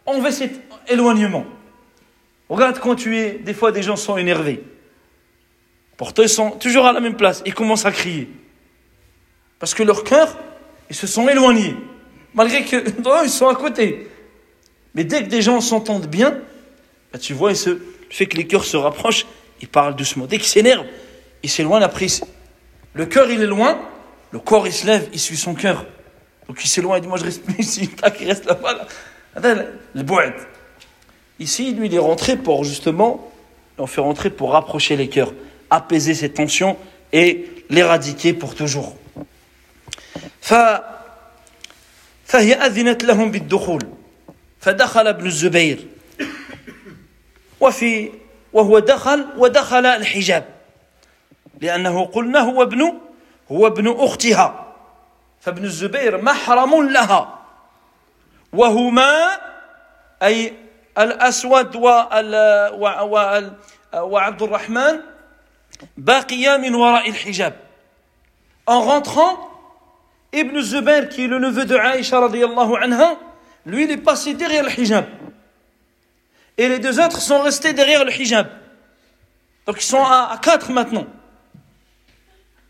[0.04, 0.52] enlever cet
[0.88, 1.44] éloignement.
[2.48, 4.62] Regarde quand tu es, des fois des gens sont énervés.
[5.96, 8.28] Pourtant ils sont toujours à la même place, ils commencent à crier.
[9.58, 10.36] Parce que leur cœur,
[10.90, 11.76] ils se sont éloignés.
[12.34, 12.76] Malgré que
[13.24, 14.08] ils sont à côté.
[14.94, 16.38] Mais dès que des gens s'entendent bien,
[17.12, 17.80] bah, tu vois, le
[18.10, 19.26] fait que les cœurs se rapprochent,
[19.60, 20.26] ils parlent doucement.
[20.26, 20.86] Dès qu'ils s'énervent,
[21.42, 22.06] il s'éloigne, après,
[22.94, 23.78] le cœur il est loin,
[24.30, 25.86] le corps il se lève, il suit son cœur.
[26.48, 28.86] Donc il s'éloigne, il dit Moi je reste ici, il reste là-bas.
[29.94, 30.46] Le boîte.
[31.39, 33.31] Ici, lui, il est rentré pour justement,
[33.77, 35.33] on fait rentrer pour rapprocher les cœurs,
[35.69, 36.77] apaiser ces tensions
[37.13, 38.95] et l'éradiquer pour toujours.
[42.25, 43.87] فهي أذنت لهم بالدخول
[44.59, 45.87] فدخل ابن الزبير
[47.59, 48.11] وفي
[48.53, 50.45] وهو دخل ودخل الحجاب
[51.61, 52.93] لأنه قلنا هو ابن
[53.51, 54.73] هو ابن أختها
[55.41, 57.39] فابن الزبير محرم لها
[58.53, 59.37] وهما
[60.23, 60.53] أي
[60.97, 61.75] الأسود
[63.93, 64.99] وعبد الرحمن
[65.97, 67.53] باقيا من وراء الحجاب
[68.67, 69.49] En rentrant,
[70.31, 73.17] Ibn Zubair, qui est le neveu de Aïcha radiallahu anha,
[73.65, 75.05] lui, il est passé derrière le hijab.
[76.57, 78.47] Et les deux autres sont restés derrière le hijab.
[79.65, 81.07] Donc ils sont à, à quatre maintenant.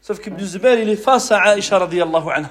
[0.01, 2.49] Sauf qu'Ibn Zubair, il est face à Aïcha radiallahu anha.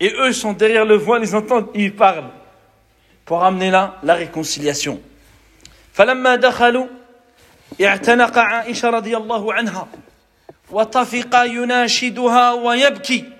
[0.00, 2.30] Et eux sont derrière le voile, ils entendent, ils parlent.
[3.27, 4.99] Pour amener là la réconciliation.
[5.93, 6.87] فلما دخلوا
[7.81, 9.87] اعتنق عائشة رضي الله عنها
[10.71, 13.31] وطفق يناشدها ويبكي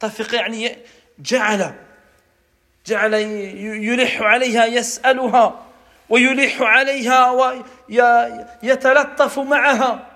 [0.00, 0.76] طفق يعني
[1.18, 1.74] جعل
[2.86, 5.66] جعل يلح عليها يسألها
[6.08, 7.30] ويلح عليها
[8.62, 10.06] ويتلطف معها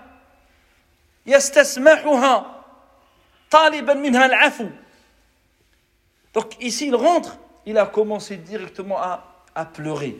[6.33, 10.16] donc ici il rentre il a commencé directement à, à pleurer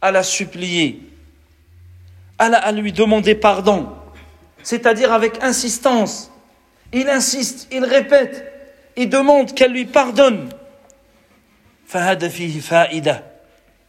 [0.00, 1.02] à la supplier
[2.38, 3.88] à, la, à lui demander pardon
[4.62, 6.30] c'est-à-dire avec insistance
[6.92, 8.52] il insiste il répète
[8.96, 10.48] il demande qu'elle lui pardonne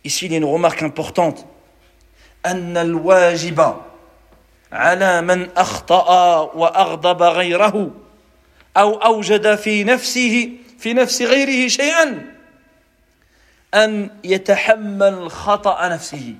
[0.04, 1.46] ici il y a une remarque importante
[2.46, 3.76] أن الواجب
[4.72, 7.92] على من اخطا واغضب غيره
[8.78, 12.26] او اوجد في نفسه في نفس غيره شيئا
[13.74, 16.36] ان يتحمل خطا نفسه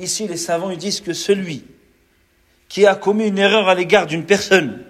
[0.00, 1.64] Ici, les savants ils disent que celui
[2.68, 4.84] qui a commis une erreur à l'égard d'une personne,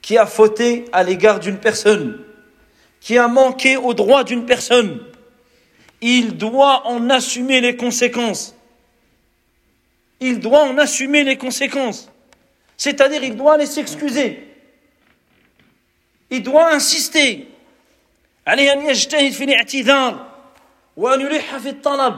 [0.00, 2.20] qui a fauté à l'égard d'une personne,
[3.00, 5.00] qui a manqué au droit d'une personne,
[6.00, 8.54] il doit en assumer les conséquences
[10.22, 12.08] il doit en assumer les conséquences.
[12.76, 14.48] C'est-à-dire, il doit aller s'excuser.
[16.30, 17.48] il doit insister
[18.46, 20.32] عليه أن يجتهد في الاعتذار
[20.96, 22.16] وأن يلح في الطلب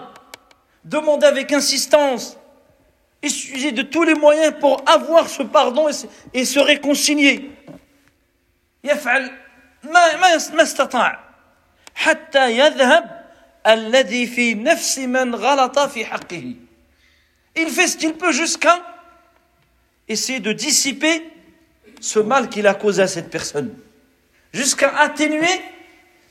[0.85, 2.37] demander avec insistance
[3.23, 7.51] utiliser de tous les moyens pour avoir ce pardon et se, et se réconcilier
[8.85, 9.31] يفعل
[9.83, 11.25] ما ما ما استطاع
[11.95, 13.25] حتى يذهب
[13.67, 16.55] الذي في نفس من غلط في حقه
[17.57, 18.83] il fait ce qu'il peut jusqu'à
[20.09, 21.23] essayer de dissiper
[22.01, 23.75] ce mal qu'il a causé à cette personne
[24.53, 25.61] jusqu'à atténuer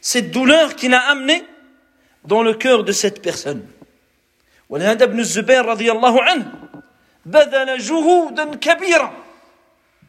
[0.02, 1.44] cette douleur qu'il a amenée
[2.26, 3.66] dans le cœur de cette personne.
[4.70, 6.52] ولهذا ابن الزبير رضي الله عنه
[7.26, 9.14] بذل جهودا كبيرة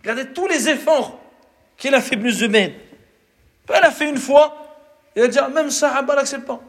[0.03, 1.19] Regardez tous les efforts
[1.79, 2.73] qu'il a fait Ibn Zubayr.
[3.69, 4.55] Il a fait une fois,
[5.17, 6.61] il a dit, même Sahaba n'accepte pas.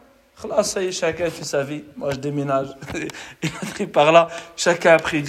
[0.41, 1.83] Khlas, ça y est, chacun fait sa vie.
[1.97, 2.69] Moi, je déménage.
[3.43, 4.29] Il a pris par là.
[4.55, 5.23] Chacun a pris.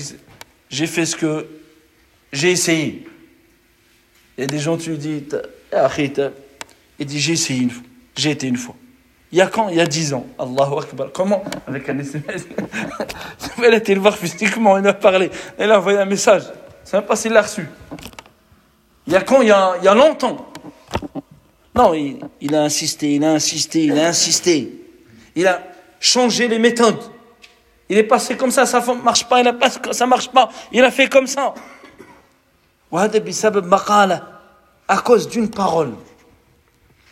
[0.71, 1.47] J'ai fait ce que
[2.33, 3.09] j'ai essayé.
[4.39, 5.25] Il y a des gens, tu lui dis,
[7.02, 7.84] il dit, j'ai essayé une fois.
[8.16, 8.76] J'ai été une fois.
[9.32, 9.70] Il y a quand?
[9.70, 10.26] Il y a dix ans.
[10.38, 11.12] Allahu Akbar.
[11.12, 11.44] Comment?
[11.66, 12.46] Avec un SMS.
[13.64, 15.32] Elle a été le voir physiquement, il a parlé.
[15.58, 16.44] Elle a envoyé un message.
[16.84, 17.68] C'est même pas s'il l'a reçu.
[19.08, 19.42] Il y a quand?
[19.42, 20.52] Il y a, longtemps.
[21.74, 24.72] Non, il, il, a insisté, il a insisté, il a insisté.
[25.36, 25.64] Il a
[26.00, 27.02] changé les méthodes.
[27.90, 30.50] Il est passé comme ça, ça ne marche pas, il a pas, ça marche pas.
[30.72, 31.54] Il a fait comme ça.
[34.88, 35.94] À cause d'une parole.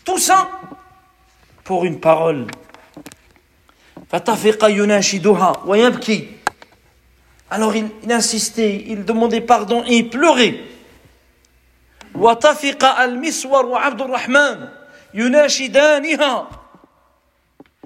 [0.09, 0.51] Tout ça
[1.65, 2.47] pour une parole.
[7.51, 10.61] Alors il, il insistait, il demandait pardon et il pleurait.
[12.15, 14.69] وطفق المسور وعبد الرحمن
[15.15, 16.49] يناشدانها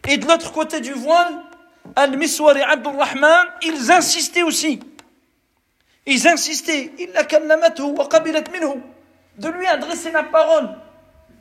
[0.07, 1.43] Et de l'autre côté du voile,
[1.97, 4.81] Al-Miswar et Abdul Rahman, ils insistaient aussi.
[6.07, 6.93] Ils insistaient.
[6.99, 8.81] إلا كلمته وقبلت منه.
[9.39, 10.69] De lui adresser la parole.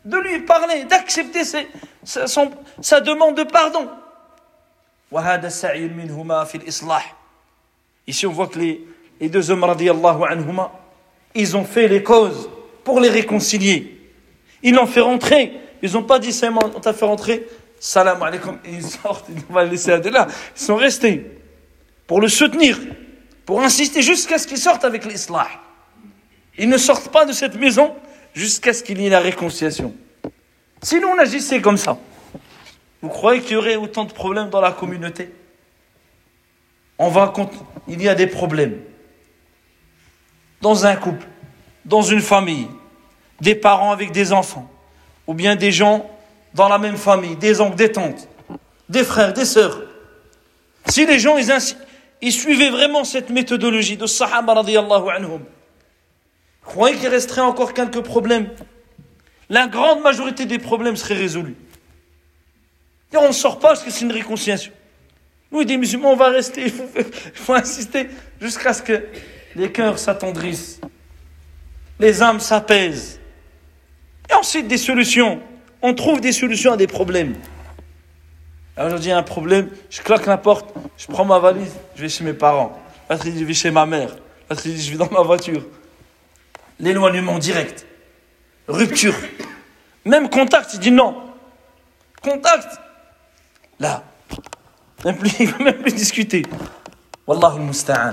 [0.04, 1.42] de lui parler, d'accepter
[2.04, 3.88] sa demande de pardon.
[8.06, 10.72] Ici, on voit que les, deux hommes, anhuma,
[11.34, 12.50] ils ont fait les causes
[12.84, 13.98] pour les réconcilier.
[14.62, 15.52] Ils l'ont fait rentrer.
[15.82, 16.38] Ils n'ont pas dit,
[16.74, 17.46] on t'a fait rentrer,
[17.80, 20.28] salam alaikum, ils sortent, ils vont laisser là.
[20.56, 21.26] Ils sont restés
[22.06, 22.78] pour le soutenir,
[23.44, 25.48] pour insister jusqu'à ce qu'ils sortent avec l'islah.
[26.56, 27.94] Ils ne sortent pas de cette maison
[28.34, 29.94] jusqu'à ce qu'il y ait la réconciliation.
[30.82, 31.98] Sinon, on agissait comme ça.
[33.00, 35.32] Vous croyez qu'il y aurait autant de problèmes dans la communauté?
[36.98, 37.32] On va
[37.88, 38.78] il y a des problèmes
[40.60, 41.26] dans un couple,
[41.84, 42.68] dans une famille,
[43.40, 44.70] des parents avec des enfants,
[45.26, 46.08] ou bien des gens
[46.54, 48.28] dans la même famille, des oncles, des tantes,
[48.88, 49.82] des frères, des sœurs.
[50.86, 51.36] Si les gens,
[52.20, 55.42] ils, suivaient vraiment cette méthodologie de Sahaba radiallahu anhum,
[56.64, 58.48] croyez qu'il resterait encore quelques problèmes.
[59.48, 61.56] La grande majorité des problèmes seraient résolus.
[63.12, 64.72] Et on ne sort pas parce que c'est une réconciliation.
[65.50, 68.08] Nous, des musulmans, on va rester, il faut, il insister
[68.40, 69.04] jusqu'à ce que
[69.54, 70.80] les cœurs s'attendrissent,
[72.00, 73.20] les âmes s'apaisent.
[74.30, 75.40] Et ensuite, des solutions.
[75.82, 77.34] On trouve des solutions à des problèmes.
[78.78, 82.02] Aujourd'hui, il y a un problème, je claque la porte, je prends ma valise, je
[82.02, 82.80] vais chez mes parents.
[83.10, 84.16] L'autre, je vais chez ma mère.
[84.48, 85.62] L'autre, je vais dans ma voiture.
[86.82, 87.86] L'éloignement direct.
[88.66, 89.14] Rupture.
[90.04, 91.16] Même contact, il dit non.
[92.20, 92.78] Contact.
[93.78, 94.02] Là.
[95.04, 96.42] Même plus, il ne va même plus discuter.
[97.26, 98.10] Wallahu musta'an.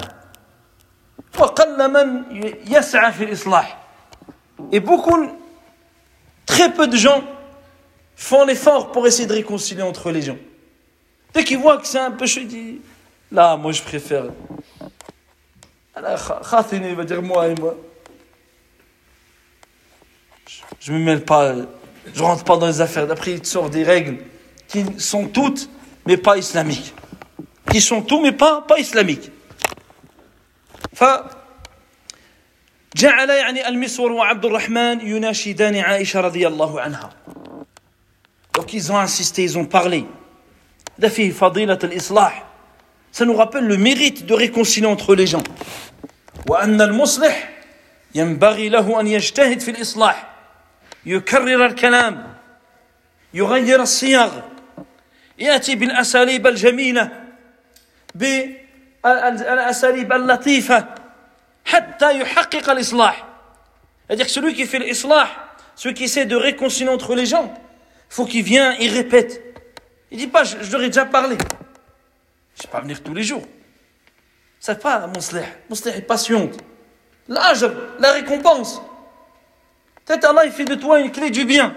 [4.72, 5.32] Et beaucoup,
[6.45, 7.24] très peu de gens
[8.15, 10.38] font l'effort pour essayer de réconcilier entre les gens.
[11.34, 12.80] Dès qu'ils voient que c'est un peu chaud, ils disent
[13.32, 14.26] Là, moi je préfère.
[15.95, 17.76] il va dire moi et moi.
[20.80, 21.55] Je ne me mêle pas,
[22.14, 23.07] je rentre pas dans les affaires.
[23.07, 24.18] D'après, il sort des règles
[24.68, 25.68] qui sont toutes,
[26.07, 26.95] mais pas islamiques.
[27.70, 29.30] Qui sont tout, mais pas, pas islamiques.
[30.95, 31.30] فجعل
[33.30, 37.11] يعني المسور وعبد الرحمن يناشدان عائشة رضي الله عنها
[38.59, 40.05] Donc ils ont insisté, ils ont parlé.
[40.99, 42.45] دفيه فضيلة الإصلاح
[43.12, 45.43] Ça nous rappelle le mérite de réconcilier entre les gens.
[46.49, 47.51] وأن المصلح
[48.14, 50.28] ينبغي له أن يجتهد في الإصلاح
[51.07, 52.35] يكرر الكلام
[53.35, 54.41] يغير الصياغ
[55.39, 57.24] يأتي بالأساليب الجميلة
[59.05, 60.95] الأساليب اللطيفة
[61.64, 63.26] حتى يحقق الإصلاح
[64.07, 65.28] C'est-à-dire que celui qui fait l'islah,
[65.74, 67.55] celui qui essaie de réconcilier entre les gens,
[68.11, 69.43] faut qu'il vienne, il répète.
[70.11, 71.39] Il dit pas, je, je leur ai déjà parlé.
[72.57, 73.43] Je vais pas venir tous les jours.
[74.61, 75.41] C'est pas mon slih.
[75.68, 76.59] Mon slih est patiente.
[77.28, 77.66] L'âge,
[77.99, 78.80] la récompense.
[80.10, 81.72] Peut-être Allah il fait de toi une clé du bien.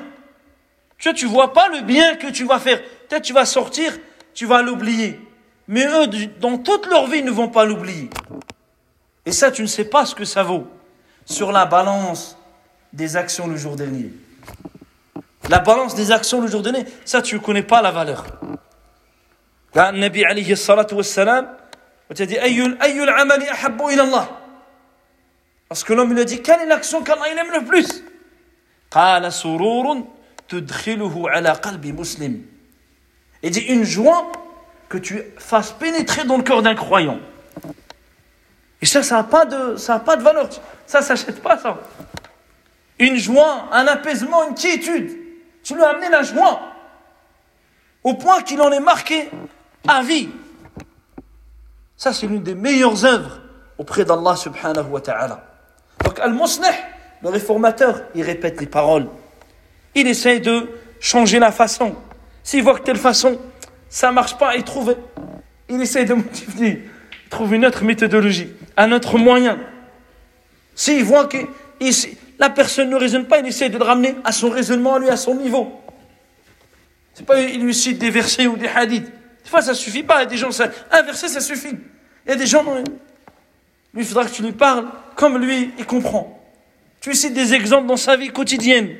[0.96, 2.80] Tu vois, tu vois pas le bien que tu vas faire.
[2.82, 3.92] Peut-être tu vas sortir,
[4.32, 5.20] tu vas l'oublier.
[5.68, 6.06] Mais eux,
[6.40, 8.08] dans toute leur vie, ne vont pas l'oublier.
[9.26, 10.66] Et ça, tu ne sais pas ce que ça vaut
[11.26, 12.38] sur la balance
[12.94, 14.10] des actions le jour dernier.
[15.50, 18.24] La balance des actions le jour dernier, ça, tu ne connais pas la valeur.
[19.74, 21.54] Là, Nabi alayhi salatu wassalam,
[22.10, 23.12] on t'a dit, ayyul, ayyul.
[25.68, 28.02] Parce que l'homme lui a dit, quelle est l'action qu'Allah aime le plus?
[28.91, 30.03] قال سرور
[30.49, 32.41] تدخله على قلب مسلم.
[33.43, 34.31] Il dit une joie
[34.89, 37.19] que tu fasses pénétrer dans le cœur d'un croyant.
[38.81, 40.49] Et ça, ça n'a pas, de, ça pas de valeur.
[40.85, 41.77] Ça ne s'achète pas, ça.
[42.99, 45.17] Une joie, un apaisement, une quiétude.
[45.63, 46.61] Tu lui as amené la joie.
[48.03, 49.29] Au point qu'il en est marqué
[49.87, 50.29] à vie.
[51.95, 53.41] Ça, c'est l'une des meilleures œuvres
[53.77, 55.43] auprès d'Allah subhanahu wa ta'ala.
[56.03, 56.67] Donc, Al-Muslih,
[57.22, 59.06] le réformateur, il répète les paroles.
[59.94, 60.68] Il essaie de
[61.00, 61.94] changer la façon.
[62.42, 63.38] S'il voit que telle façon,
[63.88, 64.96] ça ne marche pas, il trouve,
[65.68, 66.88] il essaie de modifier,
[67.24, 69.58] il trouve une autre méthodologie, un autre moyen.
[70.74, 71.38] S'il voit que
[72.38, 75.16] la personne ne raisonne pas, il essaie de le ramener à son raisonnement, lui, à
[75.16, 75.80] son niveau.
[77.14, 79.04] C'est pas, il lui cite des versets ou des hadiths.
[79.44, 80.22] Des fois, ça suffit pas.
[80.22, 81.76] Il des gens, ça, un verset, ça suffit.
[82.26, 82.64] Il y a des gens,
[83.92, 86.41] lui, il faudra que tu lui parles comme lui, il comprend
[87.01, 88.95] Tu lui cites des exemples dans sa vie quotidienne.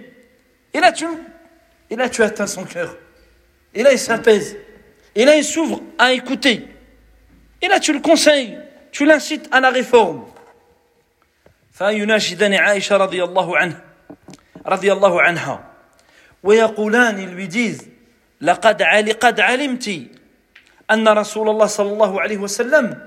[0.74, 1.06] Et là, tu,
[1.90, 2.96] et là, tu atteins son cœur.
[3.74, 4.58] Et là, il s'apaise.
[5.16, 6.68] Et là, il s'ouvre à écouter.
[7.62, 8.58] Et là, tu le conseilles,
[8.92, 10.26] tu l'incites à la réforme.
[11.78, 13.82] فيناشدان عائشة رضي الله عنها
[14.66, 15.64] رضي الله عنها
[16.44, 17.84] ويقولان lui disent
[18.42, 20.02] لقد علي قد علمت
[20.92, 22.98] أن رسول الله صلى الله عليه وسلم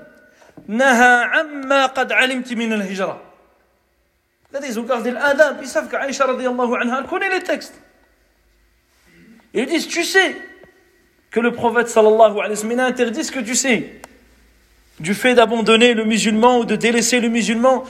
[0.67, 3.24] نهى عما قد علمت من الهجرة
[4.52, 4.78] Là, ils
[5.10, 5.88] l'adab, ils savent
[7.08, 7.74] connaît les textes.
[9.54, 10.36] Ils disent, tu sais,
[11.30, 14.00] que le prophète sallallahu alayhi wa sallam interdit ce que tu sais.
[15.00, 17.84] Du fait d'abandonner le musulman ou de délaisser le musulman.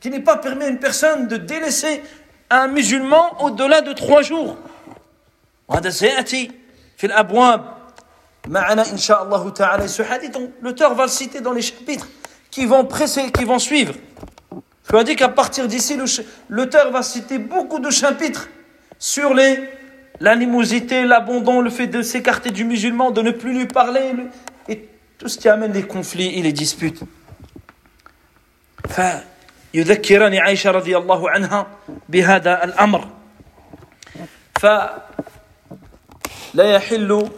[0.00, 2.02] qui n'est pas permis à une personne de délaisser
[2.50, 4.56] un musulman au-delà de trois jours.
[10.62, 12.08] l'auteur va le citer dans les chapitres
[12.51, 13.93] qui vont presser, qui vont suivre
[14.93, 15.97] je vous dis qu'à partir d'ici
[16.49, 18.49] l'auteur va citer beaucoup de chapitres
[18.99, 19.59] sur les,
[20.19, 24.01] l'animosité, l'abandon, le fait de s'écarter du musulman, de ne plus lui parler,
[24.69, 24.87] et
[25.17, 27.03] tout ce qui amène les conflits et les disputes.
[29.73, 31.67] فيذكرني عائشة رضي الله عنها
[32.09, 33.07] بهذا الأمر
[34.59, 35.03] فلا
[36.57, 37.29] يحل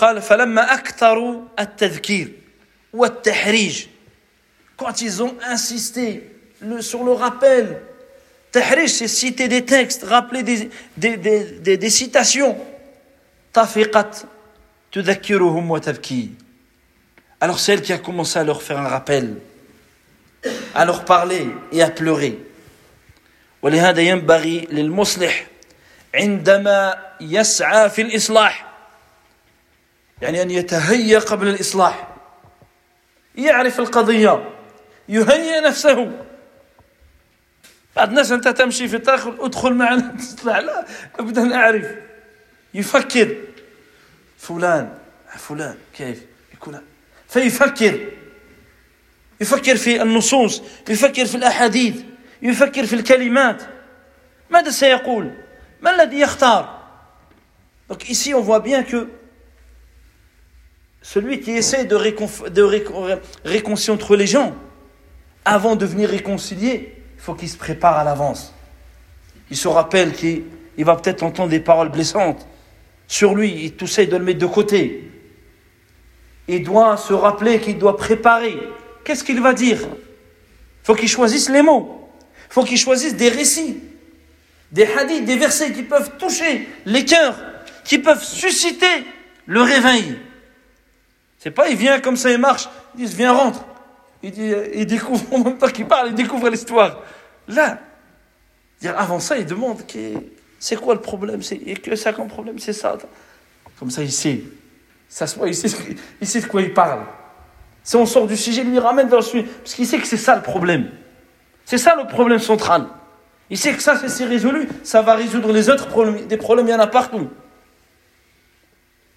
[0.00, 2.32] قال فلما أكثروا التذكير
[2.92, 3.86] والتحريج
[4.76, 6.30] quand ils ont insisté
[6.60, 7.80] le, sur le rappel
[8.54, 12.56] Tahrish, c'est citer des textes, rappeler des, des, des, des, citations.
[13.52, 14.10] Tafiqat
[14.92, 16.30] tudhakiruhum wa tabki.
[17.40, 19.38] Alors c'est elle qui a commencé à leur faire un rappel,
[20.72, 22.38] à leur parler et à pleurer.
[23.62, 25.46] ولهذا ينبغي للمصلح
[26.14, 28.66] عندما يسعى في الإصلاح
[30.22, 32.07] يعني أن يتهيأ قبل الإصلاح
[33.39, 34.49] يعرف القضية
[35.09, 36.11] يهيئ نفسه.
[37.95, 40.85] بعض الناس أنت تمشي في الطريق ادخل معنا تطلع لا
[41.19, 41.85] أبدا نعرف
[42.73, 43.35] يفكر.
[44.37, 44.97] فلان
[45.37, 46.21] فلان كيف؟
[46.53, 46.81] يكون
[47.29, 48.09] فيفكر.
[49.41, 52.01] يفكر في النصوص يفكر في الأحاديث
[52.41, 53.63] يفكر في الكلمات.
[54.49, 55.33] ماذا سيقول؟
[55.81, 56.79] ما الذي يختار؟
[57.89, 59.07] Donc ici, on voit bien que
[61.01, 61.97] celui qui essaie de,
[62.49, 62.61] de
[63.45, 64.55] réconcilier entre les gens,
[65.45, 68.53] avant de venir réconcilier, il faut qu'il se prépare à l'avance.
[69.49, 70.43] Il se rappelle qu'il
[70.77, 72.47] va peut-être entendre des paroles blessantes
[73.09, 75.11] sur lui, il doit le mettre de côté.
[76.47, 78.55] Il doit se rappeler qu'il doit préparer.
[79.03, 79.79] Qu'est-ce qu'il va dire?
[79.81, 82.07] Il faut qu'il choisisse les mots.
[82.49, 83.79] Il faut qu'il choisisse des récits,
[84.71, 87.35] des hadiths, des versets qui peuvent toucher les cœurs,
[87.83, 88.85] qui peuvent susciter
[89.47, 90.17] le réveil.
[91.39, 93.65] C'est pas il vient comme ça, il marche, il dit viens rentre.
[94.21, 97.01] Il, découvre, en même temps qu'il parle, il découvre l'histoire.
[97.47, 97.79] Là,
[98.85, 99.81] avant ça, il demande
[100.59, 101.41] c'est quoi le problème?
[101.41, 102.97] C'est, que ça comme problème C'est ça.
[103.79, 104.43] Comme ça, il sait.
[105.07, 105.39] Ça sait,
[106.21, 107.05] il sait de quoi il parle.
[107.81, 109.43] Si on sort du sujet, il lui ramène vers le sujet.
[109.43, 110.91] Parce qu'il sait que c'est ça le problème.
[111.63, 112.87] C'est ça le problème central.
[113.49, 114.67] Il sait que ça, c'est résolu.
[114.83, 115.87] Ça va résoudre les autres.
[116.25, 117.29] Des problèmes, il y en a partout.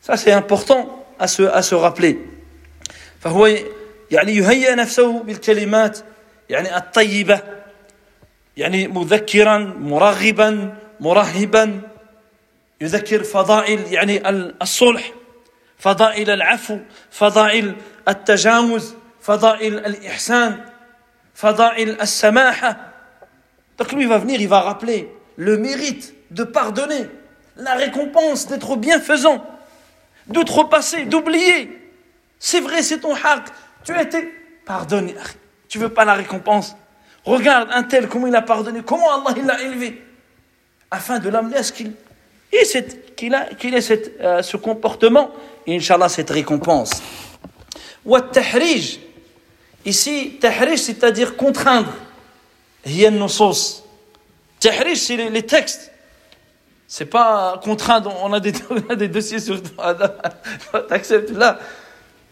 [0.01, 2.19] Ça, c'est important à se, à se rappeler.
[3.25, 3.31] Enfin,
[4.11, 5.99] يعني يهيئ نفسه بالكلمات
[6.51, 7.41] يعني الطيبة
[8.57, 11.81] يعني مذكرا مرغبا مرهبا.
[12.81, 14.29] يذكر فضائل يعني
[14.63, 15.13] الصلح
[15.79, 16.79] فضائل العفو
[17.11, 17.75] فضائل
[18.09, 20.65] التجاوز فضائل الإحسان
[21.35, 22.77] فضائل السماحة.
[23.79, 27.07] Donc lui va venir il va rappeler le mérite de pardonner
[27.57, 29.47] la récompense d'être bienfaisant.
[30.27, 31.71] d'outrepasser, d'oublier.
[32.39, 33.45] C'est vrai, c'est ton haq.
[33.85, 34.29] Tu as été
[34.65, 35.15] pardonné.
[35.69, 36.77] Tu veux pas la récompense.
[37.25, 40.03] Regarde un tel, comment il a pardonné, comment Allah l'a élevé.
[40.91, 41.93] Afin de l'amener à ce qu'il
[42.53, 43.49] ait, a,
[44.21, 45.31] euh, ce comportement
[45.67, 47.03] et Inch'Allah cette récompense.
[48.05, 48.17] Ou.
[49.85, 51.93] Ici, tahrij, c'est-à-dire contraindre.
[52.85, 53.85] Hiyan nusos.
[54.61, 55.92] Tahrij, c'est les textes.
[56.92, 59.62] c'est pas contraindre on a des, on a des dossiers sur
[60.90, 61.60] t'acceptes là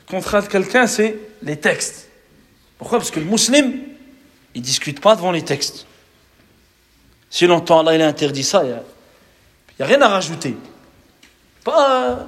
[0.09, 2.09] contraindre quelqu'un c'est les textes
[2.77, 3.73] pourquoi parce que le musulman
[4.53, 5.85] il discute pas devant les textes
[7.29, 8.81] si longtemps Allah il a interdit ça il n'y a,
[9.79, 10.55] a, rien à rajouter
[11.63, 12.27] pas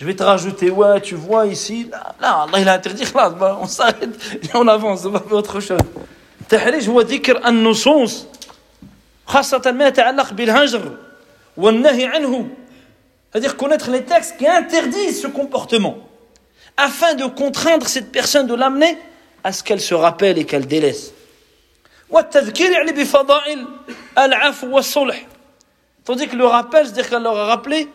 [0.00, 3.58] je vais te rajouter, ouais, tu vois ici, là, là Allah il a interdit, là,
[3.60, 5.80] on s'arrête et on avance, on va faire autre chose.
[6.48, 8.26] تحريج هو ذكر النصوص
[9.26, 10.96] خاصة ما يتعلق بالهجر والنهي عنه
[13.30, 15.98] c'est-à-dire connaître les textes qui interdisent ce comportement
[16.76, 18.96] afin de contraindre cette personne de l'amener
[19.44, 21.12] à ce qu'elle se rappelle et qu'elle délaisse
[22.10, 23.66] والتذكير يعني بفضائل
[24.18, 25.26] العفو والصلح
[26.04, 27.88] tandis que le rappel c'est-à-dire qu'elle leur a rappelé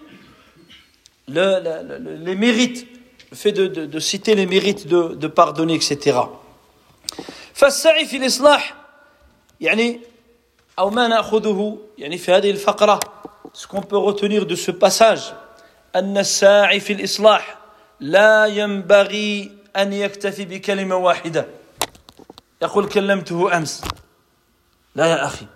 [1.28, 2.86] le, le, le, les mérites,
[3.32, 6.18] le fait de, de, de, citer les mérites de, de pardonner, etc.
[7.54, 8.76] فالسعي في الإصلاح
[9.62, 10.00] يعني
[10.80, 13.00] أو ما نأخذه يعني في هذه الفقرة
[13.53, 15.35] ce qu'on peut retenir de ce passage
[15.97, 17.59] أن الساعي في الإصلاح
[18.01, 21.47] لا ينبغي أن يكتفي بكلمة واحدة.
[22.63, 23.83] يقول كلمته أمس.
[24.95, 25.47] لا يا أخي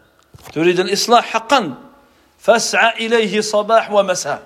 [0.52, 1.74] تريد الإصلاح حقا؟
[2.38, 4.42] فاسعى إليه صباح ومساء.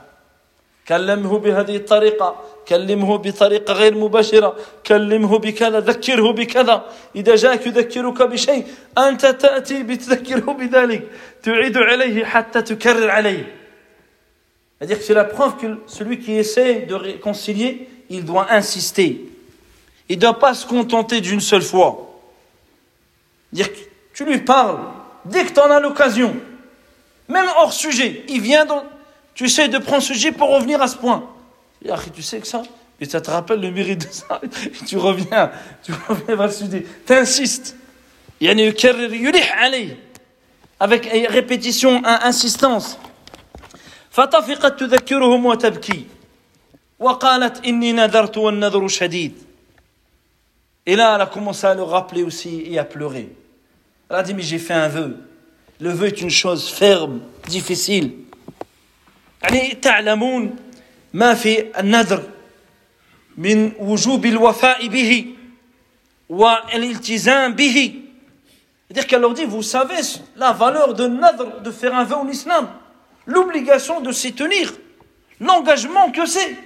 [0.88, 2.44] كلمه بهذه الطريقة.
[2.67, 4.55] كلمه بطريقة غير مباشرة
[4.85, 8.67] كلمه بكذا ذكره بكذا إذا جاءك يذكرك بشيء
[8.97, 11.07] أنت تأتي بتذكره بذلك
[11.43, 13.61] تعيد عليه حتى تكرر عليه
[14.79, 19.29] C'est-à-dire que c'est la preuve que celui qui essaie de réconcilier, il doit insister.
[20.09, 22.19] Il ne doit pas se contenter d'une seule fois.
[23.53, 23.77] Dire que
[24.15, 24.79] tu lui parles
[25.25, 26.35] dès que tu en as l'occasion,
[27.29, 28.83] même hors sujet, il vient dans,
[29.33, 31.23] Tu essaies de prendre ce sujet pour revenir à ce point.
[31.85, 32.61] Et tu sais que ça,
[32.99, 35.51] et ça te rappelle le mérite de ça, et tu reviens,
[35.83, 36.85] tu reviens vers le sujet.
[37.05, 37.75] Tu insistes.
[40.79, 42.97] avec répétition, insistance.
[44.11, 46.05] فطفقت تذكرهم وتبكي
[46.99, 49.33] وقالت إني نذرت والنذر شديد
[50.85, 53.29] Et là, elle a commencé à le rappeler aussi et à pleurer.
[54.09, 55.15] Elle a dit, mais j'ai fait un vœu.
[55.79, 58.11] Le vœu est une chose ferme, difficile.
[59.43, 60.55] يعني تعلمون
[61.15, 62.23] ما في النذر
[63.37, 65.35] من وجوب الوفاء به
[66.29, 67.95] والالتزام به
[68.87, 70.01] C'est-à-dire qu'elle leur dit, vous savez
[70.35, 72.67] la valeur de nadr, de faire un vœu en islam,
[73.25, 74.73] l'obligation de s'y tenir,
[75.39, 76.57] l'engagement que c'est.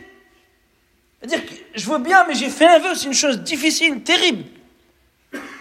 [1.20, 4.43] C'est-à-dire que je veux bien, mais j'ai fait un vœu, c'est une chose difficile, terrible.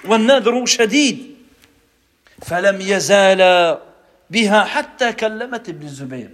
[0.04, 1.36] والنذر شديد
[2.42, 3.78] فلم يزال
[4.30, 6.30] بها حتى كلمت ابن الزبير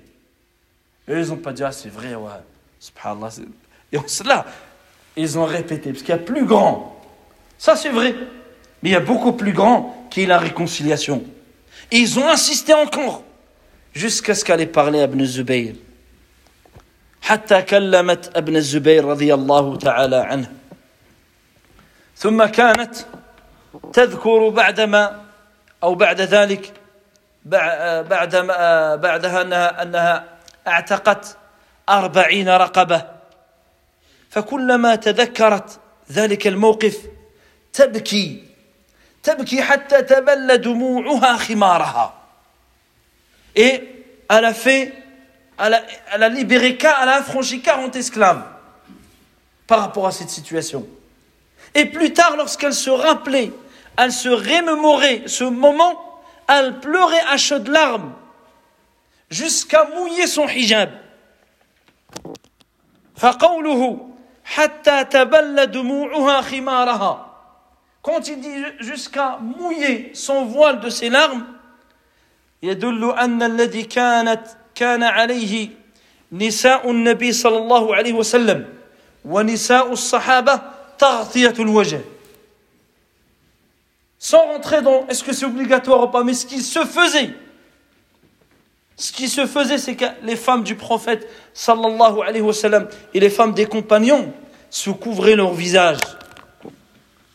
[1.08, 2.30] eux, ils n'ont pas dit, ah, c'est vrai, ouais,
[2.78, 3.30] subhanallah.
[3.92, 4.46] Et cela,
[5.16, 7.00] ils ont répété, parce qu'il y a plus grand.
[7.58, 8.14] Ça, c'est vrai.
[8.82, 11.22] Mais il y a beaucoup plus grand qui est la réconciliation.
[11.90, 13.22] Et ils ont insisté encore,
[13.92, 15.74] jusqu'à ce qu'elle ait parlé à Ibn Zubayr.
[17.22, 20.52] حتى كلمت ابن الزبير رضي الله تعالى عنه
[22.16, 22.94] ثم كانت
[23.92, 25.22] تذكر بعدما
[25.82, 26.72] او بعد ذلك
[27.44, 28.36] بعد
[29.02, 30.24] بعدها انها انها
[30.66, 31.36] اعتقت
[31.88, 33.06] أربعين رقبة
[34.30, 35.80] فكلما تذكرت
[36.12, 36.96] ذلك الموقف
[37.72, 38.44] تبكي
[39.22, 42.14] تبكي حتى تبل دموعها خمارها
[43.56, 43.82] et
[44.28, 44.94] elle a fait
[45.58, 45.82] elle a,
[46.12, 48.44] elle a libéré elle a affranchi 40 esclaves
[49.66, 50.86] par rapport à cette situation
[51.74, 53.52] et plus tard lorsqu'elle se rappelait
[53.98, 58.12] elle se remémorait ce moment elle pleurait à chaudes larmes
[59.30, 60.90] jusqu'à mouiller son hijab.
[63.16, 64.08] فقوله
[64.44, 67.26] حتى تبل دموعها خمارها
[68.02, 71.44] quand il dit jusqu'à mouiller son voile de ses larmes
[72.62, 74.42] يدل أن الذي كانت
[74.74, 75.68] كان عليه
[76.32, 78.74] نساء النبي صلى الله عليه وسلم
[79.24, 80.60] ونساء الصحابة
[80.98, 82.00] تغطية الوجه
[84.18, 87.30] sans rentrer dans est-ce que c'est obligatoire ou pas, mais ce qui se faisait.
[88.96, 93.20] Ce qui se faisait, c'est que les femmes du prophète, sallallahu alayhi wa sallam, et
[93.20, 94.32] les femmes des compagnons
[94.68, 95.98] se couvraient leur visage.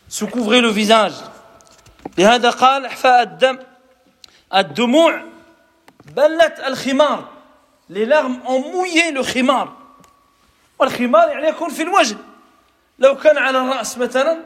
[0.08, 1.14] Se couvraient le visage.
[2.18, 3.58] لهذا قال إحفاء الدم
[4.54, 5.22] الدموع
[6.16, 7.24] بلت الخمار
[7.90, 9.68] les larmes ont mouillé le khimar
[10.78, 12.16] والخمار يعني يكون في الوجه
[12.98, 14.38] لو كان على الرأس مثلا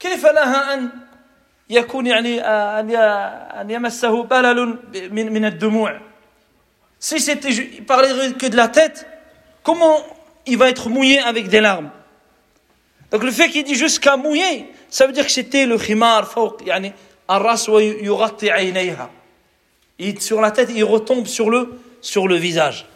[0.00, 0.90] كيف لها أن
[1.70, 4.78] يكون يعني أن يمسه بلل
[5.10, 6.00] من من الدموع
[6.98, 9.06] Si c'était, il parlerait que de la tête,
[9.62, 9.98] comment
[10.46, 11.90] il va être mouillé avec des larmes
[13.10, 16.66] Donc le fait qu'il dit jusqu'à mouiller, ça veut dire que c'était le khimar, fawq,
[16.66, 16.92] yani,
[17.30, 19.10] الراس ويغطي عينيها.
[19.98, 22.86] Et sur la tête, il retombe sur le, sur le visage.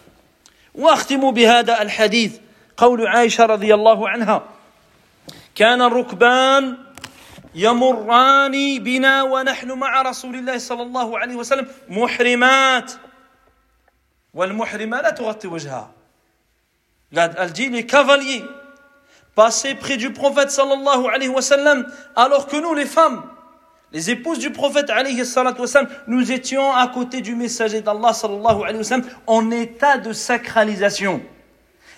[0.74, 2.32] واختم بهذا الحديث
[2.76, 4.42] قول عائشة رضي الله عنها
[5.54, 6.76] كان الركبان
[7.54, 12.92] يمران بنا ونحن مع رسول الله صلى الله عليه وسلم محرمات
[14.35, 14.55] elle
[17.53, 18.43] dit les cavaliers,
[19.35, 23.23] passez près du prophète sallallahu alayhi wa sallam, alors que nous, les femmes,
[23.91, 25.53] les épouses du prophète alayhi wa
[26.07, 31.23] nous étions à côté du messager d'Allah sallallahu alayhi wa sallam en état de sacralisation.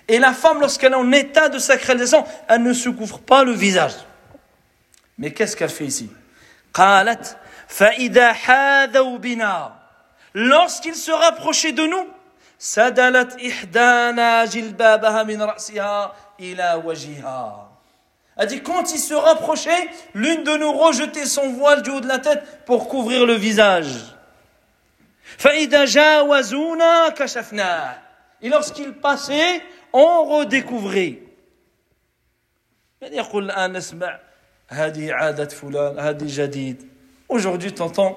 [0.08, 3.52] Et la femme, lorsqu'elle est en état de sacralisation, elle ne se couvre pas le
[3.52, 3.94] visage.
[5.18, 6.10] Mais qu'est-ce qu'elle fait ici?
[10.34, 12.08] Lorsqu'il se rapprochait de nous,
[12.61, 17.67] سدلت إحدانا جلبابها من رأسها إلى وجهها
[18.39, 22.07] Elle dit, quand il se rapprochait, l'une de nous rejetait son voile du haut de
[22.07, 24.13] la tête pour couvrir le visage.
[25.39, 27.99] فإذا جاوزونا كشفناه
[28.43, 29.63] Et lorsqu'il passait,
[29.93, 31.19] on redécouvrait.
[33.03, 34.19] يقول الآن نسمع
[34.69, 36.89] هذه عادة فلان هذه جديد
[37.29, 38.17] Aujourd'hui, t'entends,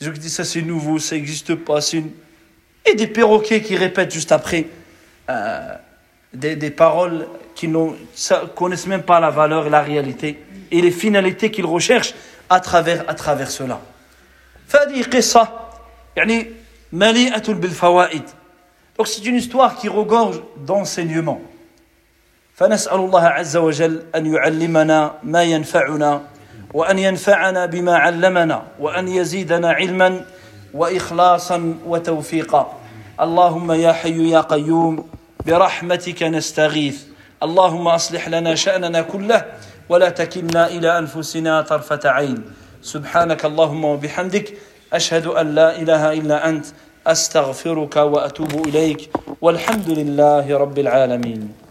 [0.00, 2.12] je dis ça c'est nouveau, ça n'existe pas, c'est une
[2.86, 4.66] et des perroquets qui répètent juste après
[5.30, 5.74] euh,
[6.34, 7.90] des, des, paroles qui ne
[8.54, 12.14] connaissent même pas la valeur et la réalité et les finalités qu'ils recherchent
[12.50, 13.80] à travers, à travers cela.
[14.68, 15.48] فهذه قصة
[16.16, 16.46] يعني
[16.92, 18.22] مليئة بالفوائد.
[18.98, 21.40] Donc c'est une histoire qui regorge d'enseignements.
[22.54, 26.22] فنسأل الله عز وجل أن يعلمنا ما ينفعنا
[26.74, 30.24] وأن ينفعنا بما علمنا وأن يزيدنا علما
[30.74, 32.75] واخلاصا وتوفيقا
[33.17, 35.09] اللهم يا حي يا قيوم
[35.45, 37.03] برحمتك نستغيث.
[37.43, 39.45] اللهم أصلح لنا شأننا كله
[39.89, 42.45] ولا تكلنا إلى أنفسنا طرفة عين.
[42.81, 44.57] سبحانك اللهم وبحمدك
[44.93, 46.65] أشهد أن لا إله إلا أنت
[47.07, 49.09] أستغفرك وأتوب إليك
[49.41, 51.66] والحمد لله رب العالمين.